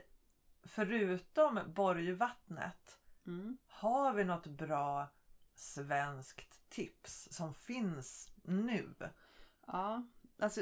[0.63, 3.57] förutom Borgvattnet, Mm.
[3.67, 5.07] har vi något bra
[5.55, 8.93] svenskt tips som finns nu?
[9.67, 10.03] Ja,
[10.39, 10.61] alltså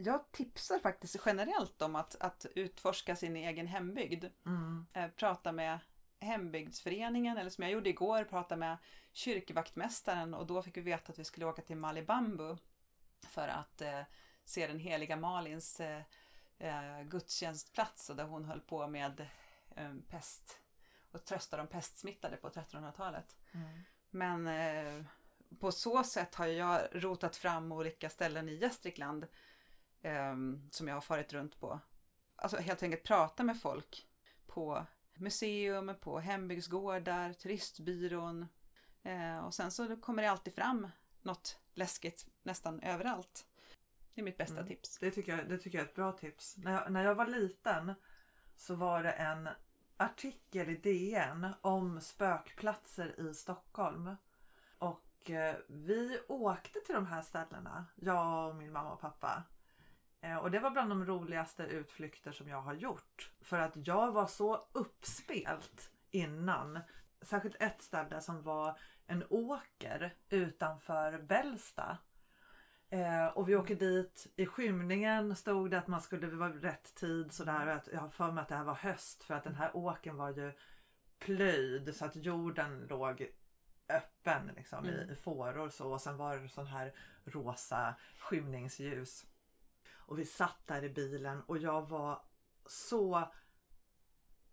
[0.00, 4.24] jag tipsar faktiskt generellt om att, att utforska sin egen hembygd.
[4.46, 4.86] Mm.
[4.92, 5.78] Eh, prata med
[6.20, 8.76] hembygdsföreningen eller som jag gjorde igår, prata med
[9.12, 12.56] kyrkvaktmästaren och då fick vi veta att vi skulle åka till Malibambu
[13.26, 14.00] för att eh,
[14.44, 16.02] se den heliga Malins eh,
[16.58, 19.26] eh, gudstjänstplats där hon höll på med
[19.76, 20.60] eh, pest
[21.10, 23.36] och trösta de pestsmittade på 1300-talet.
[23.52, 23.82] Mm.
[24.10, 25.04] Men eh,
[25.60, 29.26] på så sätt har jag rotat fram olika ställen i Gästrikland
[30.02, 30.36] eh,
[30.70, 31.80] som jag har farit runt på.
[32.36, 34.06] Alltså helt enkelt prata med folk
[34.46, 38.46] på museum, på hembygdsgårdar, turistbyrån.
[39.02, 40.88] Eh, och sen så kommer det alltid fram
[41.22, 43.46] något läskigt nästan överallt.
[44.14, 44.66] Det är mitt bästa Mm.
[44.66, 44.98] tips.
[44.98, 46.56] Det tycker, jag, det tycker jag är ett bra tips.
[46.56, 47.94] När jag, när jag var liten
[48.56, 49.48] så var det en
[49.96, 54.16] artikel i DN om spökplatser i Stockholm.
[54.78, 59.42] Och eh, vi åkte till de här ställena, jag och min mamma och pappa.
[60.20, 63.32] Eh, och det var bland de roligaste utflykter som jag har gjort.
[63.40, 66.80] För att jag var så uppspelt innan.
[67.20, 71.98] Särskilt ett ställe som var en åker utanför Bällsta.
[72.90, 77.32] Eh, och vi åker dit, i skymningen stod det att man skulle vara rätt tid
[77.32, 77.66] sådär.
[77.66, 79.76] Och att, jag har för mig att det här var höst för att den här
[79.76, 80.52] åken var ju
[81.18, 83.26] plöjd så att jorden låg
[83.88, 85.10] öppen liksom, i, Mm.
[85.10, 85.92] i fåror så.
[85.92, 86.94] Och sen var det sån här
[87.24, 89.26] rosa skymningsljus.
[90.08, 92.22] Och vi satt där i bilen och jag var
[92.66, 93.32] så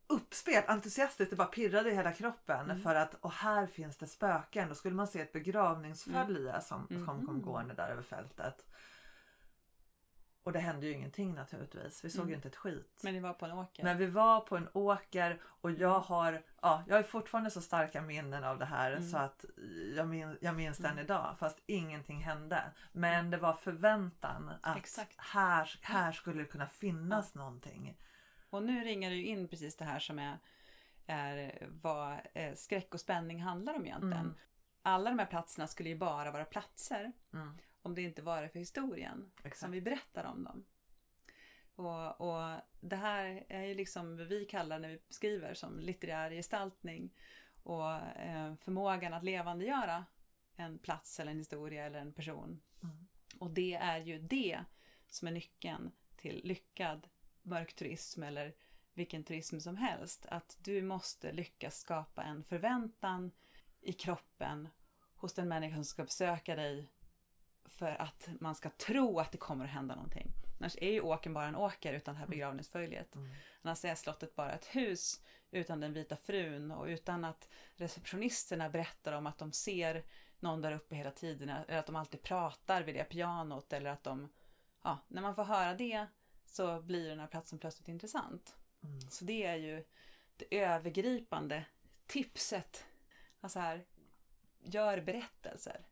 [0.07, 1.29] uppspelt, entusiastiskt.
[1.29, 2.81] Det bara pirrade i hela kroppen Mm.
[2.81, 4.69] för att och här finns det spöken.
[4.69, 7.41] Då skulle man se ett begravningsfölje som, som kom Mhm.
[7.41, 8.65] gående där över fältet.
[10.45, 12.05] Och det hände ju ingenting naturligtvis.
[12.05, 12.29] Vi såg Mm.
[12.29, 12.99] ju inte ett skit.
[13.03, 13.83] Men ni var på en åker.
[13.83, 18.01] Men vi var på en åker och jag har, ja, jag har fortfarande så starka
[18.01, 19.09] minnen av det här Mm.
[19.09, 19.45] så att
[19.95, 21.03] jag, min, jag minns den Mm.
[21.05, 22.63] idag fast ingenting hände.
[22.91, 25.15] Men det var förväntan att Exakt.
[25.17, 27.97] här, här skulle det kunna finnas någonting.
[28.49, 30.37] Och nu ringer det ju in precis det här som är,
[31.05, 34.13] är vad eh, skräck och spänning handlar om egentligen.
[34.17, 34.35] Mm.
[34.81, 38.59] Alla de här platserna skulle ju bara vara platser Mm, om det inte var för
[38.59, 39.57] historien exakt.
[39.57, 40.65] som vi berättar om dem.
[41.75, 46.31] Och, och det här är ju liksom vad vi kallar när vi skriver som litterär
[46.31, 47.13] gestaltning
[47.63, 50.05] och eh, förmågan att levandegöra
[50.55, 52.61] en plats eller en historia eller en person.
[52.83, 53.07] Mm.
[53.39, 54.59] Och det är ju det
[55.07, 57.07] som är nyckeln till lyckad
[57.41, 58.55] mörk turism eller
[58.93, 60.25] vilken turism som helst.
[60.25, 63.31] Att du måste lyckas skapa en förväntan
[63.81, 64.67] i kroppen
[65.15, 66.89] hos den människan som ska besöka dig
[67.65, 70.33] för att man ska tro att det kommer att hända någonting.
[70.59, 73.15] Annars är ju åken bara en åker utan det här begravningsföljet.
[73.15, 73.29] Mm.
[73.61, 79.13] Annars är slottet bara ett hus utan den vita frun och utan att receptionisterna berättar
[79.13, 80.03] om att de ser
[80.39, 84.03] någon där uppe hela tiden eller att de alltid pratar vid det pianot eller att
[84.03, 84.29] de,
[84.83, 86.05] ja, när man får höra det
[86.45, 88.55] så blir den här platsen plötsligt intressant.
[88.83, 89.01] Mm.
[89.01, 89.83] Så det är ju
[90.37, 91.65] det övergripande
[92.07, 92.85] tipset.
[93.41, 93.85] Alltså här,
[94.63, 95.85] gör berättelser.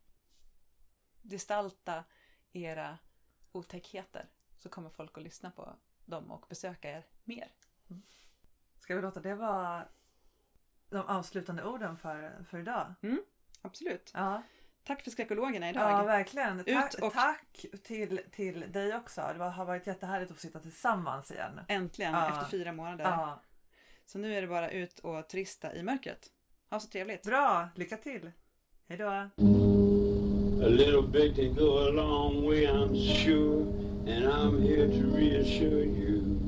[1.23, 2.03] Gestalta
[2.51, 2.97] era
[3.51, 7.51] otäckheter så kommer folk att lyssna på dem och besöka er mer.
[8.79, 9.85] Ska vi låta det vara
[10.89, 12.93] de avslutande orden för, för idag?
[13.61, 14.11] Absolut.
[14.13, 14.41] Ja,
[14.85, 15.91] Tack för skräckologerna idag.
[15.91, 16.59] ja verkligen.
[16.65, 19.33] Ut och- tack till, till dig också.
[19.37, 21.59] Det har varit jättehärligt att få sitta tillsammans igen.
[21.67, 22.29] Äntligen Ja.
[22.29, 23.03] efter fyra månader.
[23.03, 23.41] Ja,
[24.05, 26.31] Så nu är det bara ut och turista i mörkret.
[26.69, 27.23] Ha så trevligt.
[27.23, 28.31] bra, lycka till!
[28.87, 29.29] Hej då!
[30.63, 33.63] A little bit can go a long way, I'm sure,
[34.07, 36.39] and I'm here to reassure you.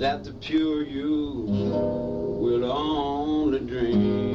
[0.00, 1.44] That the pure you
[2.40, 4.33] will only dream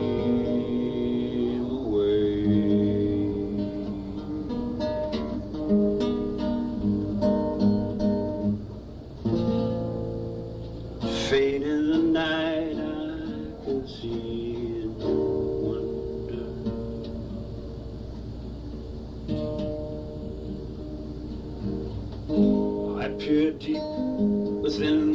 [24.77, 25.08] within